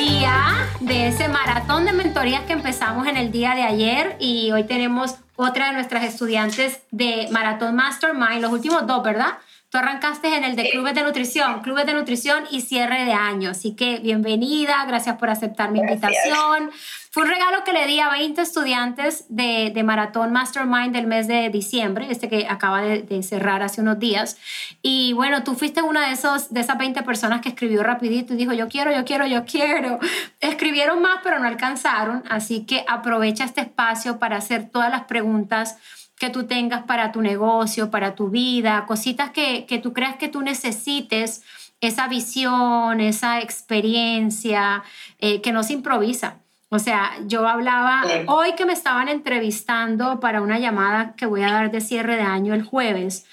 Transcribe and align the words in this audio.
día 0.00 0.66
de 0.80 1.08
ese 1.08 1.28
maratón 1.28 1.84
de 1.84 1.92
mentorías 1.92 2.44
que 2.44 2.54
empezamos 2.54 3.06
en 3.06 3.18
el 3.18 3.30
día 3.30 3.54
de 3.54 3.64
ayer 3.64 4.16
y 4.18 4.50
hoy 4.50 4.64
tenemos 4.64 5.16
otra 5.36 5.66
de 5.66 5.72
nuestras 5.74 6.04
estudiantes 6.04 6.80
de 6.90 7.28
Maratón 7.30 7.76
Mastermind, 7.76 8.40
los 8.40 8.50
últimos 8.50 8.86
dos, 8.86 9.02
¿verdad? 9.02 9.34
Tú 9.68 9.76
arrancaste 9.76 10.34
en 10.34 10.44
el 10.44 10.56
de 10.56 10.70
clubes 10.70 10.94
de 10.94 11.02
nutrición, 11.02 11.60
clubes 11.60 11.84
de 11.84 11.92
nutrición 11.92 12.44
y 12.50 12.62
cierre 12.62 13.04
de 13.04 13.12
año. 13.12 13.50
Así 13.50 13.76
que 13.76 13.98
bienvenida, 13.98 14.86
gracias 14.86 15.18
por 15.18 15.28
aceptar 15.28 15.70
mi 15.70 15.80
invitación. 15.80 16.70
Fue 17.12 17.24
un 17.24 17.28
regalo 17.28 17.64
que 17.64 17.72
le 17.72 17.88
di 17.88 17.98
a 17.98 18.08
20 18.08 18.40
estudiantes 18.40 19.24
de, 19.28 19.72
de 19.74 19.82
Maratón 19.82 20.30
Mastermind 20.30 20.94
del 20.94 21.08
mes 21.08 21.26
de 21.26 21.50
diciembre, 21.50 22.06
este 22.08 22.28
que 22.28 22.46
acaba 22.48 22.82
de, 22.82 23.22
cerrar 23.24 23.64
hace 23.64 23.80
unos 23.80 23.98
días. 23.98 24.38
Y 24.80 25.12
bueno, 25.14 25.42
tú 25.42 25.56
fuiste 25.56 25.82
una 25.82 26.06
de, 26.06 26.12
esos, 26.12 26.54
de 26.54 26.60
esas 26.60 26.78
20 26.78 27.02
personas 27.02 27.40
que 27.40 27.48
escribió 27.48 27.82
rapidito 27.82 28.34
y 28.34 28.36
dijo, 28.36 28.52
yo 28.52 28.68
quiero, 28.68 28.92
yo 28.94 29.04
quiero, 29.04 29.26
yo 29.26 29.44
quiero. 29.44 29.98
Escribieron 30.38 31.02
más, 31.02 31.18
pero 31.24 31.40
no 31.40 31.48
alcanzaron. 31.48 32.22
Así 32.30 32.64
que 32.64 32.84
aprovecha 32.86 33.42
este 33.42 33.62
espacio 33.62 34.20
para 34.20 34.36
hacer 34.36 34.70
todas 34.70 34.92
las 34.92 35.06
preguntas 35.06 35.78
que 36.16 36.30
tú 36.30 36.44
tengas 36.46 36.84
para 36.84 37.10
tu 37.10 37.22
negocio, 37.22 37.90
para 37.90 38.14
tu 38.14 38.28
vida, 38.28 38.84
cositas 38.86 39.30
que, 39.30 39.66
que 39.66 39.78
tú 39.78 39.92
creas 39.92 40.14
que 40.14 40.28
tú 40.28 40.42
necesites, 40.42 41.42
esa 41.80 42.06
visión, 42.06 43.00
esa 43.00 43.40
experiencia, 43.40 44.84
eh, 45.18 45.40
que 45.40 45.50
no 45.50 45.64
se 45.64 45.72
improvisa. 45.72 46.36
O 46.72 46.78
sea, 46.78 47.18
yo 47.26 47.46
hablaba 47.48 48.04
hoy 48.28 48.54
que 48.54 48.64
me 48.64 48.72
estaban 48.72 49.08
entrevistando 49.08 50.20
para 50.20 50.40
una 50.40 50.60
llamada 50.60 51.14
que 51.16 51.26
voy 51.26 51.42
a 51.42 51.52
dar 51.52 51.70
de 51.72 51.80
cierre 51.80 52.14
de 52.14 52.22
año 52.22 52.54
el 52.54 52.62
jueves. 52.62 53.26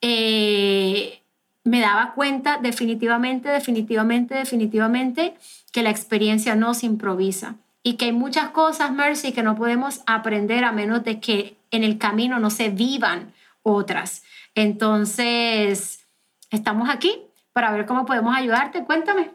Eh, 0.00 1.22
me 1.62 1.80
daba 1.80 2.12
cuenta 2.14 2.58
definitivamente, 2.60 3.48
definitivamente, 3.48 4.34
definitivamente 4.34 5.34
que 5.70 5.84
la 5.84 5.90
experiencia 5.90 6.56
no 6.56 6.74
se 6.74 6.86
improvisa 6.86 7.54
y 7.84 7.94
que 7.94 8.06
hay 8.06 8.12
muchas 8.12 8.50
cosas, 8.50 8.90
Mercy, 8.92 9.32
que 9.32 9.44
no 9.44 9.54
podemos 9.54 10.00
aprender 10.06 10.64
a 10.64 10.72
menos 10.72 11.04
de 11.04 11.20
que 11.20 11.56
en 11.70 11.84
el 11.84 11.98
camino 11.98 12.40
no 12.40 12.50
se 12.50 12.70
vivan 12.70 13.32
otras. 13.62 14.24
Entonces, 14.56 16.04
estamos 16.50 16.88
aquí 16.90 17.22
para 17.52 17.70
ver 17.70 17.86
cómo 17.86 18.06
podemos 18.06 18.36
ayudarte. 18.36 18.84
Cuéntame. 18.84 19.30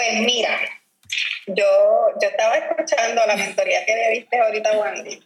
Pues 0.00 0.22
mira, 0.22 0.58
yo, 1.46 1.66
yo 2.22 2.28
estaba 2.30 2.54
escuchando 2.54 3.20
la 3.26 3.36
mentoría 3.36 3.84
que 3.84 3.94
le 3.94 4.10
viste 4.12 4.40
ahorita, 4.40 4.72
Wandy, 4.78 5.22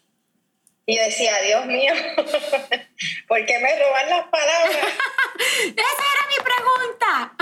y 0.85 0.99
decía, 0.99 1.41
Dios 1.43 1.67
mío, 1.67 1.93
¿por 3.29 3.47
qué 3.47 3.59
me 3.61 3.79
roban 3.79 4.11
las 4.11 4.27
palabras? 4.27 4.77
Esa 5.77 6.05
era 6.11 6.27
mi 6.29 6.39
pregunta. 6.43 7.37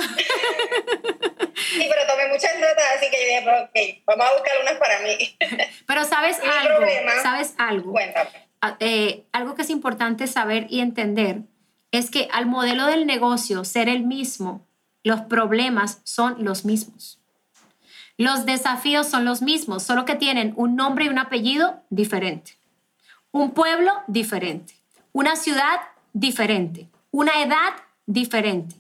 sí, 1.54 1.88
pero 1.90 2.06
tomé 2.06 2.28
muchas 2.28 2.54
notas, 2.58 2.84
así 2.98 3.10
que 3.10 3.16
yo 3.16 3.26
dije, 3.26 3.48
ok, 3.48 4.04
vamos 4.04 4.26
a 4.26 4.32
buscar 4.34 4.60
unas 4.60 4.74
para 4.74 5.00
mí. 5.00 5.38
pero 5.86 6.04
sabes 6.04 6.38
algo, 6.38 6.86
sabes 7.22 7.54
algo. 7.56 7.92
Cuéntame. 7.92 8.46
Ah, 8.60 8.76
eh, 8.78 9.24
algo 9.32 9.54
que 9.54 9.62
es 9.62 9.70
importante 9.70 10.26
saber 10.26 10.66
y 10.68 10.80
entender 10.80 11.36
es 11.92 12.10
que 12.10 12.28
al 12.30 12.44
modelo 12.44 12.84
del 12.84 13.06
negocio 13.06 13.64
ser 13.64 13.88
el 13.88 14.02
mismo, 14.02 14.68
los 15.02 15.22
problemas 15.22 16.02
son 16.04 16.44
los 16.44 16.66
mismos. 16.66 17.21
Los 18.16 18.46
desafíos 18.46 19.08
son 19.08 19.24
los 19.24 19.42
mismos, 19.42 19.82
solo 19.82 20.04
que 20.04 20.14
tienen 20.14 20.52
un 20.56 20.76
nombre 20.76 21.06
y 21.06 21.08
un 21.08 21.18
apellido 21.18 21.82
diferente. 21.90 22.58
Un 23.30 23.52
pueblo 23.52 23.92
diferente. 24.06 24.74
Una 25.12 25.36
ciudad 25.36 25.80
diferente. 26.12 26.88
Una 27.10 27.42
edad 27.42 27.72
diferente. 28.06 28.76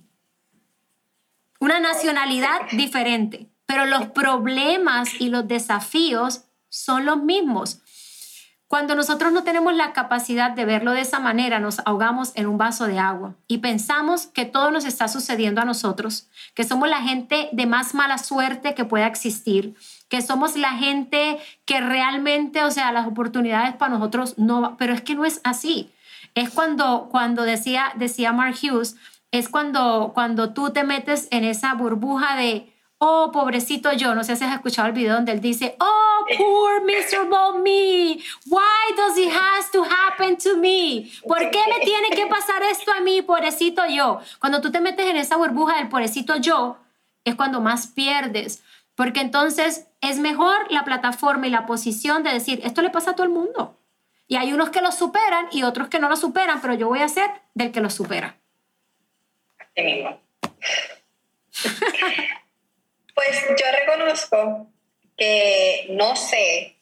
Una 1.58 1.80
nacionalidad 1.80 2.70
diferente. 2.72 3.48
Pero 3.66 3.86
los 3.86 4.06
problemas 4.08 5.20
y 5.20 5.28
los 5.28 5.48
desafíos 5.48 6.44
son 6.68 7.06
los 7.06 7.22
mismos. 7.22 7.81
Cuando 8.72 8.94
nosotros 8.94 9.34
no 9.34 9.44
tenemos 9.44 9.74
la 9.74 9.92
capacidad 9.92 10.52
de 10.52 10.64
verlo 10.64 10.92
de 10.92 11.02
esa 11.02 11.20
manera, 11.20 11.60
nos 11.60 11.80
ahogamos 11.84 12.32
en 12.36 12.46
un 12.46 12.56
vaso 12.56 12.86
de 12.86 12.98
agua 12.98 13.34
y 13.46 13.58
pensamos 13.58 14.28
que 14.28 14.46
todo 14.46 14.70
nos 14.70 14.86
está 14.86 15.08
sucediendo 15.08 15.60
a 15.60 15.66
nosotros, 15.66 16.30
que 16.54 16.64
somos 16.64 16.88
la 16.88 17.02
gente 17.02 17.50
de 17.52 17.66
más 17.66 17.92
mala 17.92 18.16
suerte 18.16 18.74
que 18.74 18.86
pueda 18.86 19.06
existir, 19.06 19.74
que 20.08 20.22
somos 20.22 20.56
la 20.56 20.70
gente 20.70 21.38
que 21.66 21.82
realmente, 21.82 22.64
o 22.64 22.70
sea, 22.70 22.92
las 22.92 23.06
oportunidades 23.06 23.76
para 23.76 23.92
nosotros 23.92 24.38
no, 24.38 24.74
pero 24.78 24.94
es 24.94 25.02
que 25.02 25.16
no 25.16 25.26
es 25.26 25.42
así. 25.44 25.92
Es 26.34 26.48
cuando, 26.48 27.08
cuando 27.10 27.42
decía, 27.42 27.92
decía 27.96 28.32
Mark 28.32 28.56
Hughes, 28.62 28.96
es 29.32 29.50
cuando, 29.50 30.12
cuando 30.14 30.54
tú 30.54 30.70
te 30.70 30.82
metes 30.82 31.28
en 31.30 31.44
esa 31.44 31.74
burbuja 31.74 32.36
de, 32.36 32.72
oh, 33.04 33.32
pobrecito 33.32 33.92
yo, 33.92 34.14
no 34.14 34.22
sé 34.22 34.36
si 34.36 34.44
has 34.44 34.54
escuchado 34.54 34.86
el 34.86 34.94
video 34.94 35.14
donde 35.14 35.32
él 35.32 35.40
dice, 35.40 35.74
oh, 35.80 36.24
poor 36.38 36.84
miserable 36.84 37.58
me, 37.60 38.22
why 38.46 38.94
does 38.96 39.18
it 39.18 39.28
has 39.28 39.68
to 39.72 39.82
happen 39.82 40.36
to 40.36 40.56
me? 40.56 41.10
¿Por 41.26 41.50
qué 41.50 41.58
me 41.68 41.84
tiene 41.84 42.10
que 42.10 42.28
pasar 42.28 42.62
esto 42.62 42.92
a 42.92 43.00
mí, 43.00 43.20
pobrecito 43.20 43.82
yo? 43.88 44.20
Cuando 44.38 44.60
tú 44.60 44.70
te 44.70 44.80
metes 44.80 45.04
en 45.06 45.16
esa 45.16 45.36
burbuja 45.36 45.78
del 45.78 45.88
pobrecito 45.88 46.36
yo, 46.36 46.76
es 47.24 47.34
cuando 47.34 47.60
más 47.60 47.88
pierdes, 47.88 48.62
porque 48.94 49.20
entonces 49.20 49.88
es 50.00 50.20
mejor 50.20 50.70
la 50.70 50.84
plataforma 50.84 51.48
y 51.48 51.50
la 51.50 51.66
posición 51.66 52.22
de 52.22 52.32
decir, 52.32 52.60
esto 52.62 52.82
le 52.82 52.90
pasa 52.90 53.10
a 53.10 53.14
todo 53.16 53.24
el 53.24 53.32
mundo. 53.32 53.76
Y 54.28 54.36
hay 54.36 54.52
unos 54.52 54.70
que 54.70 54.80
lo 54.80 54.92
superan 54.92 55.48
y 55.50 55.64
otros 55.64 55.88
que 55.88 55.98
no 55.98 56.08
lo 56.08 56.14
superan, 56.14 56.60
pero 56.60 56.74
yo 56.74 56.86
voy 56.86 57.00
a 57.00 57.08
ser 57.08 57.28
del 57.54 57.72
que 57.72 57.80
lo 57.80 57.90
supera. 57.90 58.36
mismo. 59.74 60.20
Pues 63.14 63.44
yo 63.48 63.66
reconozco 63.78 64.66
que 65.16 65.86
no 65.90 66.16
sé 66.16 66.76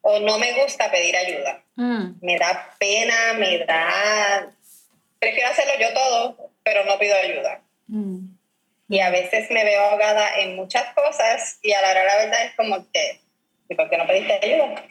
o 0.00 0.20
no 0.20 0.38
me 0.38 0.52
gusta 0.62 0.90
pedir 0.90 1.16
ayuda. 1.16 1.62
Mm. 1.76 2.18
Me 2.20 2.38
da 2.38 2.74
pena, 2.78 3.34
me 3.34 3.58
da... 3.58 4.52
Prefiero 5.18 5.48
hacerlo 5.48 5.72
yo 5.80 5.92
todo, 5.92 6.50
pero 6.62 6.84
no 6.84 6.98
pido 6.98 7.16
ayuda. 7.16 7.60
Mm. 7.88 8.38
Y 8.88 9.00
a 9.00 9.10
veces 9.10 9.50
me 9.50 9.64
veo 9.64 9.80
ahogada 9.82 10.38
en 10.38 10.56
muchas 10.56 10.94
cosas 10.94 11.58
y 11.62 11.72
a 11.72 11.82
la 11.82 11.90
hora 11.90 12.04
la 12.04 12.16
verdad 12.16 12.44
es 12.46 12.54
como 12.54 12.90
que, 12.90 13.20
¿y 13.68 13.74
por 13.74 13.90
qué 13.90 13.98
no 13.98 14.06
pediste 14.06 14.40
ayuda? 14.42 14.82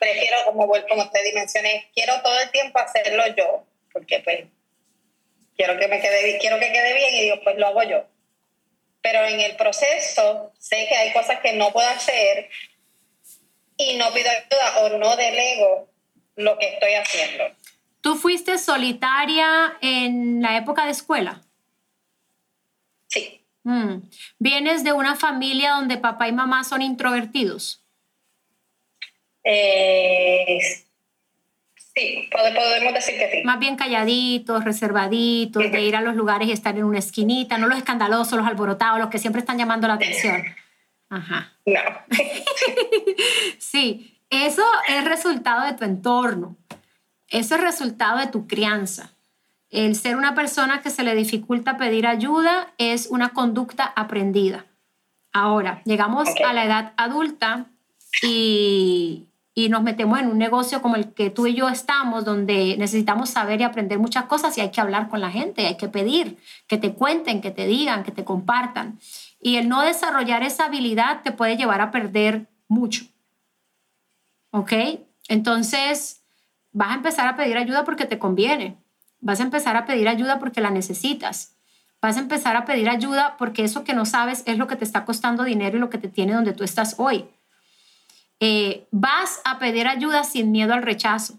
prefiero, 0.00 0.36
como, 0.46 0.66
como 0.88 1.10
te 1.10 1.22
dimensioné, 1.22 1.90
quiero 1.94 2.20
todo 2.22 2.40
el 2.40 2.50
tiempo 2.50 2.78
hacerlo 2.78 3.22
yo, 3.36 3.64
porque 3.92 4.20
pues 4.20 4.44
quiero 5.60 5.78
que 5.78 5.88
me 5.88 6.00
quede 6.00 6.38
quiero 6.38 6.58
que 6.58 6.72
quede 6.72 6.94
bien 6.94 7.14
y 7.14 7.20
digo, 7.20 7.40
pues 7.44 7.58
lo 7.58 7.66
hago 7.66 7.82
yo. 7.82 8.06
Pero 9.02 9.26
en 9.26 9.40
el 9.40 9.56
proceso 9.56 10.52
sé 10.58 10.86
que 10.88 10.96
hay 10.96 11.12
cosas 11.12 11.40
que 11.40 11.52
no 11.52 11.70
puedo 11.70 11.86
hacer 11.86 12.48
y 13.76 13.96
no 13.98 14.10
pido 14.14 14.30
ayuda 14.30 14.80
o 14.80 14.98
no 14.98 15.16
delego 15.16 15.90
lo 16.36 16.58
que 16.58 16.66
estoy 16.66 16.94
haciendo. 16.94 17.44
¿Tú 18.00 18.16
fuiste 18.16 18.56
solitaria 18.56 19.76
en 19.82 20.40
la 20.40 20.56
época 20.56 20.86
de 20.86 20.92
escuela? 20.92 21.42
Sí. 23.08 23.44
Mm. 23.64 23.96
¿Vienes 24.38 24.82
de 24.82 24.94
una 24.94 25.14
familia 25.14 25.72
donde 25.72 25.98
papá 25.98 26.26
y 26.28 26.32
mamá 26.32 26.64
son 26.64 26.80
introvertidos? 26.80 27.84
Eh, 29.44 30.58
Sí, 31.94 32.28
podemos 32.30 32.94
decir 32.94 33.18
que 33.18 33.30
sí. 33.30 33.42
Más 33.44 33.58
bien 33.58 33.76
calladitos, 33.76 34.64
reservaditos, 34.64 35.70
de 35.70 35.80
ir 35.82 35.96
a 35.96 36.00
los 36.00 36.14
lugares 36.14 36.48
y 36.48 36.52
estar 36.52 36.76
en 36.76 36.84
una 36.84 36.98
esquinita, 36.98 37.58
no 37.58 37.66
los 37.66 37.78
escandalosos, 37.78 38.38
los 38.38 38.46
alborotados, 38.46 39.00
los 39.00 39.08
que 39.08 39.18
siempre 39.18 39.40
están 39.40 39.58
llamando 39.58 39.88
la 39.88 39.94
atención. 39.94 40.44
Ajá. 41.08 41.52
No. 41.66 41.80
sí, 43.58 44.18
eso 44.30 44.62
es 44.88 45.04
resultado 45.04 45.66
de 45.66 45.72
tu 45.72 45.84
entorno. 45.84 46.56
Eso 47.28 47.56
es 47.56 47.60
resultado 47.60 48.18
de 48.18 48.28
tu 48.28 48.46
crianza. 48.46 49.12
El 49.70 49.94
ser 49.94 50.16
una 50.16 50.34
persona 50.34 50.82
que 50.82 50.90
se 50.90 51.04
le 51.04 51.14
dificulta 51.14 51.76
pedir 51.76 52.06
ayuda 52.06 52.72
es 52.78 53.08
una 53.08 53.30
conducta 53.30 53.84
aprendida. 53.84 54.66
Ahora, 55.32 55.82
llegamos 55.84 56.28
a 56.44 56.52
la 56.52 56.64
edad 56.64 56.92
adulta 56.96 57.66
y 58.22 59.28
y 59.54 59.68
nos 59.68 59.82
metemos 59.82 60.18
en 60.20 60.28
un 60.28 60.38
negocio 60.38 60.80
como 60.80 60.96
el 60.96 61.12
que 61.12 61.30
tú 61.30 61.46
y 61.46 61.54
yo 61.54 61.68
estamos, 61.68 62.24
donde 62.24 62.76
necesitamos 62.78 63.30
saber 63.30 63.60
y 63.60 63.64
aprender 63.64 63.98
muchas 63.98 64.24
cosas 64.26 64.56
y 64.56 64.60
hay 64.60 64.70
que 64.70 64.80
hablar 64.80 65.08
con 65.08 65.20
la 65.20 65.30
gente, 65.30 65.66
hay 65.66 65.76
que 65.76 65.88
pedir 65.88 66.38
que 66.66 66.78
te 66.78 66.92
cuenten, 66.94 67.40
que 67.40 67.50
te 67.50 67.66
digan, 67.66 68.04
que 68.04 68.12
te 68.12 68.24
compartan. 68.24 68.98
Y 69.40 69.56
el 69.56 69.68
no 69.68 69.82
desarrollar 69.82 70.42
esa 70.42 70.66
habilidad 70.66 71.22
te 71.22 71.32
puede 71.32 71.56
llevar 71.56 71.80
a 71.80 71.90
perder 71.90 72.46
mucho. 72.68 73.04
¿Ok? 74.52 74.72
Entonces, 75.28 76.22
vas 76.72 76.90
a 76.90 76.94
empezar 76.94 77.26
a 77.26 77.36
pedir 77.36 77.56
ayuda 77.56 77.84
porque 77.84 78.04
te 78.04 78.18
conviene. 78.18 78.76
Vas 79.20 79.40
a 79.40 79.44
empezar 79.44 79.76
a 79.76 79.84
pedir 79.84 80.08
ayuda 80.08 80.38
porque 80.38 80.60
la 80.60 80.70
necesitas. 80.70 81.56
Vas 82.00 82.16
a 82.16 82.20
empezar 82.20 82.56
a 82.56 82.64
pedir 82.64 82.88
ayuda 82.88 83.36
porque 83.36 83.64
eso 83.64 83.84
que 83.84 83.94
no 83.94 84.06
sabes 84.06 84.42
es 84.46 84.58
lo 84.58 84.66
que 84.66 84.76
te 84.76 84.84
está 84.84 85.04
costando 85.04 85.44
dinero 85.44 85.76
y 85.76 85.80
lo 85.80 85.90
que 85.90 85.98
te 85.98 86.08
tiene 86.08 86.32
donde 86.32 86.52
tú 86.52 86.64
estás 86.64 86.94
hoy. 86.98 87.26
Eh, 88.40 88.86
vas 88.90 89.40
a 89.44 89.58
pedir 89.58 89.86
ayuda 89.86 90.24
sin 90.24 90.50
miedo 90.50 90.72
al 90.74 90.82
rechazo. 90.82 91.34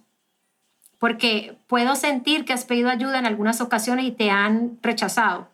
porque 1.00 1.57
puedo 1.65 1.95
sentir 1.95 2.45
que 2.45 2.53
has 2.53 2.63
pedido 2.63 2.88
ayuda 2.88 3.18
en 3.18 3.25
algunas 3.25 3.59
ocasiones 3.59 4.06
y 4.06 4.12
te 4.12 4.30
han 4.30 4.77
rechazado, 4.83 5.48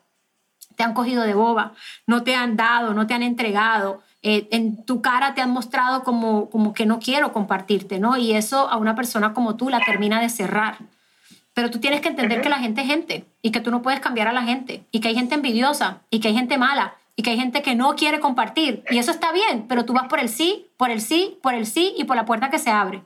te 0.76 0.82
han 0.82 0.92
cogido 0.92 1.22
de 1.22 1.32
boba, 1.32 1.72
no 2.06 2.22
te 2.22 2.34
han 2.34 2.54
dado, 2.54 2.92
no 2.92 3.06
te 3.06 3.14
han 3.14 3.22
entregado, 3.22 4.02
eh, 4.20 4.46
en 4.50 4.84
tu 4.84 5.00
cara 5.00 5.32
te 5.32 5.40
han 5.40 5.50
mostrado 5.50 6.04
como, 6.04 6.50
como 6.50 6.74
que 6.74 6.84
no 6.84 6.98
quiero 6.98 7.32
compartirte, 7.32 7.98
¿no? 7.98 8.18
Y 8.18 8.34
eso 8.34 8.68
a 8.68 8.76
una 8.76 8.94
persona 8.94 9.32
como 9.32 9.56
tú 9.56 9.70
la 9.70 9.80
termina 9.80 10.20
de 10.20 10.28
cerrar. 10.28 10.76
Pero 11.54 11.70
tú 11.70 11.80
tienes 11.80 12.02
que 12.02 12.08
entender 12.08 12.42
que 12.42 12.50
la 12.50 12.58
gente 12.58 12.82
es 12.82 12.86
gente 12.86 13.24
y 13.40 13.50
que 13.50 13.62
tú 13.62 13.70
no 13.70 13.80
puedes 13.80 14.00
cambiar 14.00 14.28
a 14.28 14.34
la 14.34 14.42
gente 14.42 14.84
y 14.92 15.00
que 15.00 15.08
hay 15.08 15.14
gente 15.14 15.34
envidiosa 15.34 16.02
y 16.10 16.20
que 16.20 16.28
hay 16.28 16.34
gente 16.34 16.58
mala 16.58 16.97
y 17.18 17.22
que 17.24 17.30
hay 17.30 17.36
gente 17.36 17.62
que 17.62 17.74
no 17.74 17.96
quiere 17.96 18.20
compartir. 18.20 18.84
Y 18.90 18.98
eso 18.98 19.10
está 19.10 19.32
bien, 19.32 19.66
pero 19.66 19.84
tú 19.84 19.92
vas 19.92 20.06
por 20.06 20.20
el 20.20 20.28
sí, 20.28 20.70
por 20.76 20.92
el 20.92 21.00
sí, 21.00 21.36
por 21.42 21.52
el 21.52 21.66
sí 21.66 21.92
y 21.96 22.04
por 22.04 22.14
la 22.14 22.24
puerta 22.24 22.48
que 22.48 22.60
se 22.60 22.70
abre. 22.70 23.02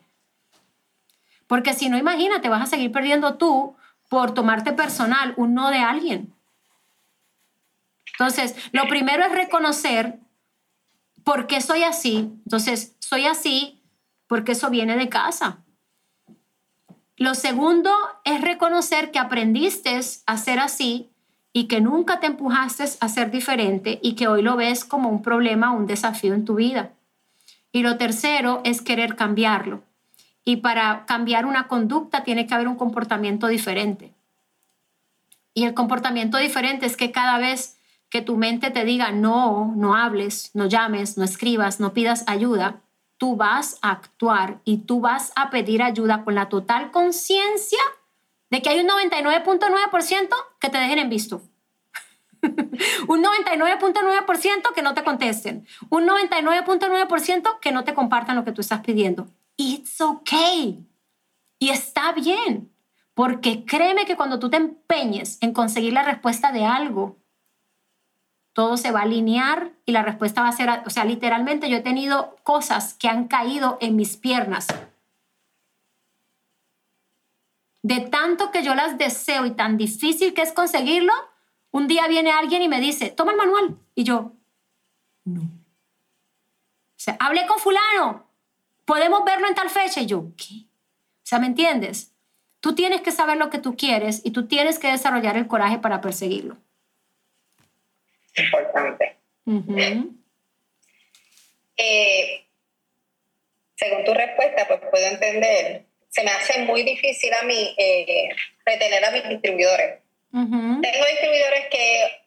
Porque 1.46 1.72
si 1.72 1.88
no, 1.88 1.96
imagínate, 1.96 2.50
vas 2.50 2.60
a 2.60 2.66
seguir 2.66 2.92
perdiendo 2.92 3.38
tú 3.38 3.74
por 4.10 4.34
tomarte 4.34 4.74
personal 4.74 5.32
un 5.38 5.54
no 5.54 5.70
de 5.70 5.78
alguien. 5.78 6.34
Entonces, 8.12 8.54
lo 8.72 8.86
primero 8.86 9.24
es 9.24 9.32
reconocer 9.32 10.18
por 11.24 11.46
qué 11.46 11.62
soy 11.62 11.82
así. 11.82 12.30
Entonces, 12.44 12.94
soy 12.98 13.24
así 13.24 13.80
porque 14.26 14.52
eso 14.52 14.68
viene 14.68 14.94
de 14.98 15.08
casa. 15.08 15.64
Lo 17.16 17.34
segundo 17.34 17.90
es 18.24 18.42
reconocer 18.42 19.10
que 19.10 19.18
aprendiste 19.18 19.98
a 20.26 20.36
ser 20.36 20.58
así 20.58 21.11
y 21.52 21.64
que 21.64 21.80
nunca 21.80 22.20
te 22.20 22.26
empujaste 22.26 22.84
a 23.00 23.08
ser 23.08 23.30
diferente 23.30 23.98
y 24.02 24.14
que 24.14 24.28
hoy 24.28 24.42
lo 24.42 24.56
ves 24.56 24.84
como 24.84 25.10
un 25.10 25.22
problema, 25.22 25.72
un 25.72 25.86
desafío 25.86 26.34
en 26.34 26.44
tu 26.44 26.54
vida. 26.54 26.92
Y 27.72 27.82
lo 27.82 27.98
tercero 27.98 28.60
es 28.64 28.80
querer 28.80 29.16
cambiarlo. 29.16 29.82
Y 30.44 30.56
para 30.56 31.04
cambiar 31.06 31.46
una 31.46 31.68
conducta 31.68 32.24
tiene 32.24 32.46
que 32.46 32.54
haber 32.54 32.68
un 32.68 32.76
comportamiento 32.76 33.46
diferente. 33.48 34.12
Y 35.54 35.64
el 35.64 35.74
comportamiento 35.74 36.38
diferente 36.38 36.86
es 36.86 36.96
que 36.96 37.12
cada 37.12 37.38
vez 37.38 37.76
que 38.08 38.22
tu 38.22 38.36
mente 38.36 38.70
te 38.70 38.84
diga 38.84 39.12
no, 39.12 39.72
no 39.76 39.94
hables, 39.94 40.50
no 40.54 40.66
llames, 40.66 41.16
no 41.16 41.24
escribas, 41.24 41.80
no 41.80 41.92
pidas 41.92 42.24
ayuda, 42.26 42.80
tú 43.18 43.36
vas 43.36 43.78
a 43.82 43.90
actuar 43.90 44.58
y 44.64 44.78
tú 44.78 45.00
vas 45.00 45.32
a 45.36 45.50
pedir 45.50 45.82
ayuda 45.82 46.24
con 46.24 46.34
la 46.34 46.48
total 46.48 46.90
conciencia 46.90 47.78
de 48.52 48.60
que 48.60 48.68
hay 48.68 48.80
un 48.80 48.88
99.9% 48.88 50.28
que 50.60 50.68
te 50.68 50.76
dejen 50.76 50.98
en 50.98 51.08
visto. 51.08 51.40
un 52.42 53.24
99.9% 53.24 54.74
que 54.74 54.82
no 54.82 54.92
te 54.92 55.02
contesten. 55.02 55.66
Un 55.88 56.06
99.9% 56.06 57.60
que 57.60 57.72
no 57.72 57.82
te 57.84 57.94
compartan 57.94 58.36
lo 58.36 58.44
que 58.44 58.52
tú 58.52 58.60
estás 58.60 58.82
pidiendo. 58.82 59.26
It's 59.56 60.02
okay. 60.02 60.86
Y 61.58 61.70
está 61.70 62.12
bien. 62.12 62.70
Porque 63.14 63.64
créeme 63.64 64.04
que 64.04 64.16
cuando 64.16 64.38
tú 64.38 64.50
te 64.50 64.58
empeñes 64.58 65.38
en 65.40 65.54
conseguir 65.54 65.94
la 65.94 66.02
respuesta 66.02 66.52
de 66.52 66.66
algo, 66.66 67.16
todo 68.52 68.76
se 68.76 68.90
va 68.90 69.00
a 69.00 69.04
alinear 69.04 69.72
y 69.86 69.92
la 69.92 70.02
respuesta 70.02 70.42
va 70.42 70.48
a 70.48 70.52
ser, 70.52 70.68
o 70.84 70.90
sea, 70.90 71.06
literalmente 71.06 71.70
yo 71.70 71.78
he 71.78 71.82
tenido 71.82 72.36
cosas 72.42 72.92
que 72.92 73.08
han 73.08 73.28
caído 73.28 73.78
en 73.80 73.96
mis 73.96 74.18
piernas. 74.18 74.66
De 77.82 78.00
tanto 78.00 78.50
que 78.50 78.62
yo 78.62 78.74
las 78.74 78.96
deseo 78.96 79.44
y 79.44 79.52
tan 79.52 79.76
difícil 79.76 80.34
que 80.34 80.42
es 80.42 80.52
conseguirlo, 80.52 81.12
un 81.70 81.88
día 81.88 82.06
viene 82.06 82.30
alguien 82.30 82.62
y 82.62 82.68
me 82.68 82.80
dice, 82.80 83.10
toma 83.10 83.32
el 83.32 83.38
manual. 83.38 83.76
Y 83.94 84.04
yo, 84.04 84.32
no. 85.24 85.42
O 85.42 87.04
sea, 87.04 87.16
hablé 87.18 87.46
con 87.46 87.58
fulano, 87.58 88.28
podemos 88.84 89.24
verlo 89.24 89.48
en 89.48 89.54
tal 89.54 89.68
fecha. 89.70 90.00
Y 90.00 90.06
yo, 90.06 90.26
¿qué? 90.36 90.64
O 90.64 91.24
sea, 91.24 91.40
¿me 91.40 91.46
entiendes? 91.46 92.12
Tú 92.60 92.74
tienes 92.74 93.00
que 93.00 93.10
saber 93.10 93.36
lo 93.36 93.50
que 93.50 93.58
tú 93.58 93.76
quieres 93.76 94.20
y 94.24 94.30
tú 94.30 94.46
tienes 94.46 94.78
que 94.78 94.92
desarrollar 94.92 95.36
el 95.36 95.48
coraje 95.48 95.78
para 95.78 96.00
perseguirlo 96.00 96.56
importante. 98.36 99.16
Eh, 101.76 102.46
según 103.76 104.04
tu 104.04 104.14
respuesta, 104.14 104.68
pues 104.68 104.80
puedo 104.90 105.06
entender, 105.06 105.86
se 106.12 106.22
me 106.22 106.30
hace 106.30 106.58
muy 106.60 106.82
difícil 106.82 107.32
a 107.32 107.42
mí 107.42 107.74
eh, 107.78 108.28
retener 108.66 109.02
a 109.04 109.10
mis 109.10 109.28
distribuidores. 109.28 110.00
Tengo 110.30 111.06
distribuidores 111.10 111.68
que, 111.70 112.22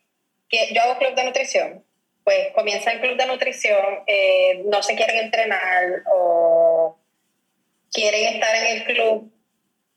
que, 0.49 0.73
yo 0.73 0.81
hago 0.81 0.97
club 0.97 1.15
de 1.15 1.23
nutrición, 1.23 1.85
pues 2.23 2.51
comienza 2.53 2.91
el 2.91 2.99
club 2.99 3.15
de 3.15 3.25
nutrición, 3.27 4.03
eh, 4.07 4.63
no 4.65 4.81
se 4.83 4.95
quieren 4.95 5.17
entrenar 5.17 6.03
o 6.11 6.97
quieren 7.91 8.33
estar 8.33 8.55
en 8.55 8.65
el 8.77 8.83
club. 8.85 9.31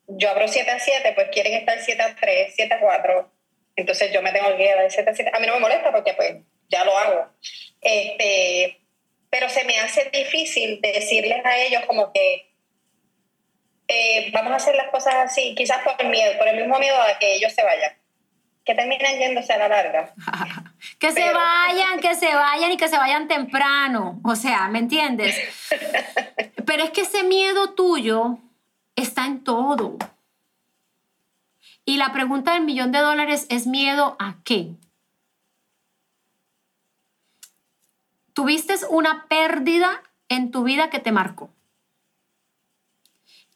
Yo 0.06 0.30
abro 0.30 0.48
7 0.48 0.70
a 0.70 0.78
7, 0.78 1.12
pues 1.14 1.28
quieren 1.30 1.54
estar 1.54 1.78
7 1.80 2.02
a 2.02 2.14
3, 2.14 2.52
7 2.54 2.74
a 2.74 2.80
4 2.80 3.32
entonces 3.78 4.10
yo 4.12 4.20
me 4.22 4.32
tengo 4.32 4.56
que 4.56 4.74
dar 4.74 4.84
ese 4.84 5.00
A 5.32 5.38
mí 5.38 5.46
no 5.46 5.54
me 5.54 5.60
molesta 5.60 5.92
porque 5.92 6.12
pues 6.14 6.34
ya 6.68 6.84
lo 6.84 6.98
hago. 6.98 7.28
Este, 7.80 8.80
pero 9.30 9.48
se 9.48 9.64
me 9.64 9.78
hace 9.78 10.10
difícil 10.10 10.80
decirles 10.80 11.44
a 11.44 11.56
ellos 11.58 11.86
como 11.86 12.12
que 12.12 12.47
eh, 13.88 14.30
vamos 14.32 14.52
a 14.52 14.56
hacer 14.56 14.76
las 14.76 14.90
cosas 14.90 15.14
así, 15.16 15.54
quizás 15.54 15.78
por 15.82 15.94
el 15.98 16.10
miedo, 16.10 16.36
por 16.36 16.46
el 16.46 16.56
mismo 16.56 16.78
miedo 16.78 17.00
a 17.00 17.18
que 17.18 17.36
ellos 17.36 17.52
se 17.52 17.64
vayan. 17.64 17.92
Que 18.64 18.74
terminen 18.74 19.18
yéndose 19.18 19.50
a 19.54 19.58
la 19.58 19.68
larga. 19.68 20.12
que 20.98 21.10
se 21.10 21.32
vayan, 21.32 21.98
que 22.00 22.14
se 22.14 22.34
vayan 22.34 22.70
y 22.70 22.76
que 22.76 22.88
se 22.88 22.98
vayan 22.98 23.26
temprano. 23.26 24.20
O 24.22 24.36
sea, 24.36 24.68
¿me 24.68 24.78
entiendes? 24.78 25.34
pero 26.66 26.84
es 26.84 26.90
que 26.90 27.00
ese 27.00 27.24
miedo 27.24 27.70
tuyo 27.70 28.38
está 28.94 29.24
en 29.24 29.42
todo. 29.42 29.96
Y 31.86 31.96
la 31.96 32.12
pregunta 32.12 32.52
del 32.52 32.64
millón 32.64 32.92
de 32.92 32.98
dólares 32.98 33.46
es 33.48 33.66
miedo 33.66 34.16
a 34.18 34.34
qué? 34.44 34.72
Tuviste 38.34 38.74
una 38.90 39.26
pérdida 39.28 40.02
en 40.28 40.50
tu 40.50 40.64
vida 40.64 40.90
que 40.90 40.98
te 40.98 41.10
marcó. 41.10 41.48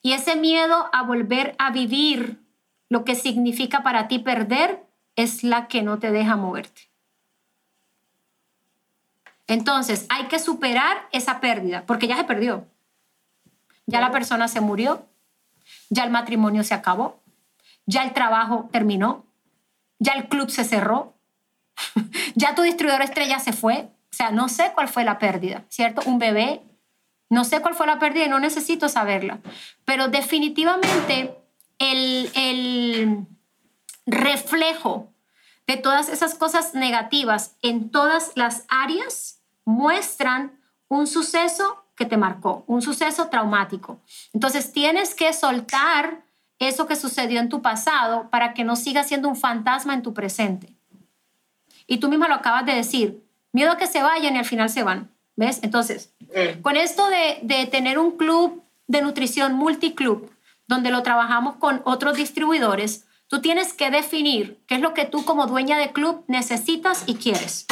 Y 0.03 0.13
ese 0.13 0.37
miedo 0.37 0.91
a 0.93 1.03
volver 1.03 1.55
a 1.59 1.71
vivir 1.71 2.41
lo 2.89 3.05
que 3.05 3.15
significa 3.15 3.83
para 3.83 4.09
ti 4.09 4.19
perder 4.19 4.85
es 5.17 5.45
la 5.45 5.69
que 5.69 5.83
no 5.83 5.99
te 5.99 6.11
deja 6.11 6.37
moverte. 6.37 6.91
Entonces, 9.47 10.07
hay 10.09 10.27
que 10.27 10.39
superar 10.39 11.09
esa 11.13 11.41
pérdida, 11.41 11.85
porque 11.87 12.07
ya 12.07 12.17
se 12.17 12.25
perdió. 12.25 12.67
Ya 13.87 14.01
la 14.01 14.11
persona 14.11 14.49
se 14.49 14.61
murió, 14.61 15.07
ya 15.91 16.05
el 16.05 16.11
matrimonio 16.11 16.65
se 16.65 16.75
acabó, 16.75 17.21
ya 17.87 18.03
el 18.03 18.13
trabajo 18.13 18.69
terminó, 18.73 19.27
ya 19.99 20.13
el 20.15 20.29
club 20.29 20.51
se 20.51 20.65
cerró, 20.65 21.15
ya 22.35 22.55
tu 22.55 22.63
distribuidor 22.63 23.03
estrella 23.03 23.39
se 23.39 23.53
fue. 23.53 23.89
O 24.11 24.15
sea, 24.15 24.31
no 24.31 24.49
sé 24.49 24.73
cuál 24.75 24.89
fue 24.89 25.05
la 25.05 25.19
pérdida, 25.19 25.65
¿cierto? 25.69 26.03
Un 26.07 26.19
bebé, 26.19 26.63
no 27.33 27.45
sé 27.45 27.63
cuál 27.63 27.75
fue 27.75 27.87
la 27.87 27.99
pérdida 27.99 28.27
y 28.27 28.29
no 28.29 28.39
necesito 28.39 28.91
saberla. 28.91 29.41
Pero 29.87 30.09
definitivamente 30.09 31.35
el, 31.79 32.31
el 32.35 33.27
reflejo 34.05 35.11
de 35.67 35.79
todas 35.79 36.11
esas 36.11 36.35
cosas 36.35 36.75
negativas 36.75 37.57
en 37.63 37.91
todas 37.91 38.33
las 38.35 38.67
áreas 38.69 39.41
muestran 39.65 40.61
un 40.89 41.07
suceso 41.07 41.83
que 41.97 42.05
te 42.05 42.19
marcó, 42.19 42.65
un 42.67 42.83
suceso 42.83 43.29
traumático. 43.29 43.99
Entonces 44.35 44.71
tienes 44.71 45.15
que 45.15 45.33
soltar 45.33 46.25
eso 46.59 46.87
que 46.87 46.97
sucedió 46.97 47.41
en 47.41 47.49
tu 47.49 47.63
pasado 47.63 48.29
para 48.29 48.53
que 48.53 48.63
no 48.63 48.77
siga 48.77 49.05
siendo 49.05 49.31
un 49.31 49.37
fantasma 49.37 49.95
en 49.95 50.03
tu 50.03 50.13
presente. 50.13 50.75
Y 51.87 51.97
tú 51.97 52.11
misma 52.11 52.29
lo 52.29 52.35
acabas 52.35 52.67
de 52.67 52.75
decir, 52.75 53.25
miedo 53.53 53.71
a 53.71 53.79
que 53.79 53.87
se 53.87 54.03
vayan 54.03 54.37
y 54.37 54.39
al 54.39 54.45
final 54.45 54.69
se 54.69 54.83
van. 54.83 55.11
¿Ves? 55.37 55.61
Entonces, 55.63 56.13
mm. 56.21 56.61
con 56.61 56.77
esto 56.77 57.09
de, 57.09 57.39
de 57.43 57.67
tener 57.67 57.99
un 57.99 58.17
club 58.17 58.63
de 58.87 59.03
nutrición 59.03 59.55
multiclub, 59.55 60.31
donde 60.69 60.91
lo 60.91 61.03
trabajamos 61.03 61.57
con 61.57 61.83
otros 61.85 62.17
distribuidores, 62.17 63.07
tú 63.29 63.41
tienes 63.41 63.73
que 63.73 63.91
definir 63.91 64.59
qué 64.67 64.77
es 64.77 64.81
lo 64.81 64.95
que 64.95 65.05
tú 65.05 65.25
como 65.25 65.47
dueña 65.47 65.79
de 65.79 65.93
club 65.93 66.25
necesitas 66.29 67.05
y 67.07 67.15
quieres. 67.15 67.67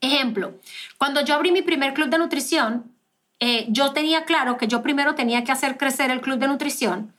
Ejemplo, 0.00 0.54
cuando 0.98 1.22
yo 1.22 1.34
abrí 1.34 1.50
mi 1.50 1.62
primer 1.62 1.94
club 1.94 2.08
de 2.08 2.18
nutrición, 2.18 2.92
eh, 3.40 3.66
yo 3.68 3.92
tenía 3.92 4.24
claro 4.24 4.56
que 4.56 4.68
yo 4.68 4.82
primero 4.82 5.14
tenía 5.14 5.44
que 5.44 5.52
hacer 5.52 5.76
crecer 5.76 6.10
el 6.10 6.20
club 6.20 6.38
de 6.38 6.48
nutrición 6.48 7.12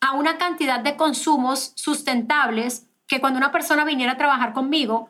a 0.00 0.12
una 0.12 0.38
cantidad 0.38 0.80
de 0.80 0.96
consumos 0.96 1.72
sustentables 1.74 2.86
que 3.06 3.20
cuando 3.20 3.38
una 3.38 3.50
persona 3.50 3.84
viniera 3.84 4.12
a 4.12 4.18
trabajar 4.18 4.52
conmigo 4.52 5.08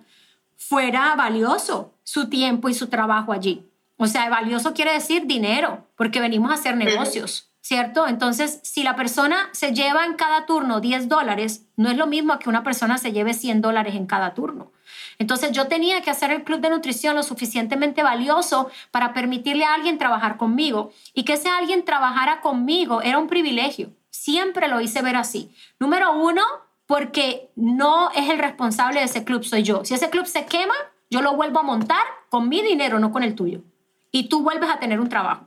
fuera 0.56 1.14
valioso 1.16 1.92
su 2.08 2.30
tiempo 2.30 2.70
y 2.70 2.74
su 2.74 2.86
trabajo 2.86 3.32
allí. 3.32 3.68
O 3.98 4.06
sea, 4.06 4.30
valioso 4.30 4.72
quiere 4.72 4.94
decir 4.94 5.26
dinero, 5.26 5.86
porque 5.94 6.20
venimos 6.20 6.50
a 6.50 6.54
hacer 6.54 6.74
negocios, 6.74 7.50
¿cierto? 7.60 8.08
Entonces, 8.08 8.60
si 8.62 8.82
la 8.82 8.96
persona 8.96 9.50
se 9.52 9.74
lleva 9.74 10.06
en 10.06 10.14
cada 10.14 10.46
turno 10.46 10.80
10 10.80 11.10
dólares, 11.10 11.66
no 11.76 11.90
es 11.90 11.98
lo 11.98 12.06
mismo 12.06 12.38
que 12.38 12.48
una 12.48 12.62
persona 12.62 12.96
se 12.96 13.12
lleve 13.12 13.34
100 13.34 13.60
dólares 13.60 13.94
en 13.94 14.06
cada 14.06 14.32
turno. 14.32 14.72
Entonces 15.18 15.52
yo 15.52 15.68
tenía 15.68 16.00
que 16.00 16.10
hacer 16.10 16.30
el 16.30 16.44
club 16.44 16.60
de 16.60 16.70
nutrición 16.70 17.14
lo 17.14 17.22
suficientemente 17.22 18.02
valioso 18.02 18.70
para 18.90 19.12
permitirle 19.12 19.66
a 19.66 19.74
alguien 19.74 19.98
trabajar 19.98 20.38
conmigo. 20.38 20.92
Y 21.12 21.24
que 21.24 21.34
ese 21.34 21.50
alguien 21.50 21.84
trabajara 21.84 22.40
conmigo 22.40 23.02
era 23.02 23.18
un 23.18 23.28
privilegio. 23.28 23.90
Siempre 24.08 24.68
lo 24.68 24.80
hice 24.80 25.02
ver 25.02 25.16
así. 25.16 25.50
Número 25.78 26.14
uno, 26.14 26.42
porque 26.86 27.50
no 27.54 28.10
es 28.12 28.30
el 28.30 28.38
responsable 28.38 29.00
de 29.00 29.06
ese 29.06 29.24
club, 29.24 29.44
soy 29.44 29.62
yo. 29.62 29.84
Si 29.84 29.92
ese 29.92 30.08
club 30.08 30.24
se 30.24 30.46
quema, 30.46 30.74
yo 31.10 31.22
lo 31.22 31.34
vuelvo 31.34 31.60
a 31.60 31.62
montar 31.62 32.04
con 32.28 32.48
mi 32.48 32.62
dinero, 32.62 32.98
no 32.98 33.12
con 33.12 33.22
el 33.22 33.34
tuyo. 33.34 33.62
Y 34.10 34.28
tú 34.28 34.42
vuelves 34.42 34.70
a 34.70 34.78
tener 34.78 35.00
un 35.00 35.08
trabajo. 35.08 35.46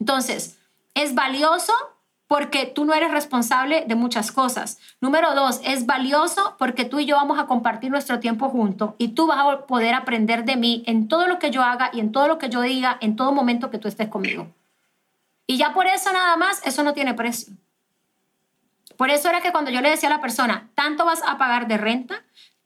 Entonces, 0.00 0.58
es 0.94 1.14
valioso 1.14 1.72
porque 2.26 2.66
tú 2.66 2.84
no 2.84 2.94
eres 2.94 3.10
responsable 3.10 3.84
de 3.86 3.94
muchas 3.94 4.32
cosas. 4.32 4.78
Número 5.00 5.34
dos, 5.34 5.60
es 5.62 5.86
valioso 5.86 6.56
porque 6.58 6.84
tú 6.84 6.98
y 6.98 7.06
yo 7.06 7.16
vamos 7.16 7.38
a 7.38 7.46
compartir 7.46 7.90
nuestro 7.90 8.18
tiempo 8.20 8.48
juntos 8.48 8.94
y 8.98 9.08
tú 9.08 9.26
vas 9.26 9.38
a 9.40 9.66
poder 9.66 9.94
aprender 9.94 10.44
de 10.44 10.56
mí 10.56 10.82
en 10.86 11.08
todo 11.08 11.26
lo 11.28 11.38
que 11.38 11.50
yo 11.50 11.62
haga 11.62 11.90
y 11.92 12.00
en 12.00 12.12
todo 12.12 12.28
lo 12.28 12.38
que 12.38 12.48
yo 12.48 12.62
diga, 12.62 12.96
en 13.00 13.16
todo 13.16 13.32
momento 13.32 13.70
que 13.70 13.78
tú 13.78 13.88
estés 13.88 14.08
conmigo. 14.08 14.48
Y 15.46 15.58
ya 15.58 15.74
por 15.74 15.86
eso 15.86 16.12
nada 16.12 16.36
más, 16.36 16.66
eso 16.66 16.82
no 16.82 16.94
tiene 16.94 17.14
precio. 17.14 17.52
Por 18.96 19.10
eso 19.10 19.28
era 19.28 19.40
que 19.40 19.52
cuando 19.52 19.70
yo 19.70 19.80
le 19.80 19.90
decía 19.90 20.08
a 20.08 20.12
la 20.12 20.20
persona, 20.20 20.70
tanto 20.74 21.04
vas 21.04 21.22
a 21.26 21.36
pagar 21.36 21.66
de 21.66 21.76
renta, 21.76 22.22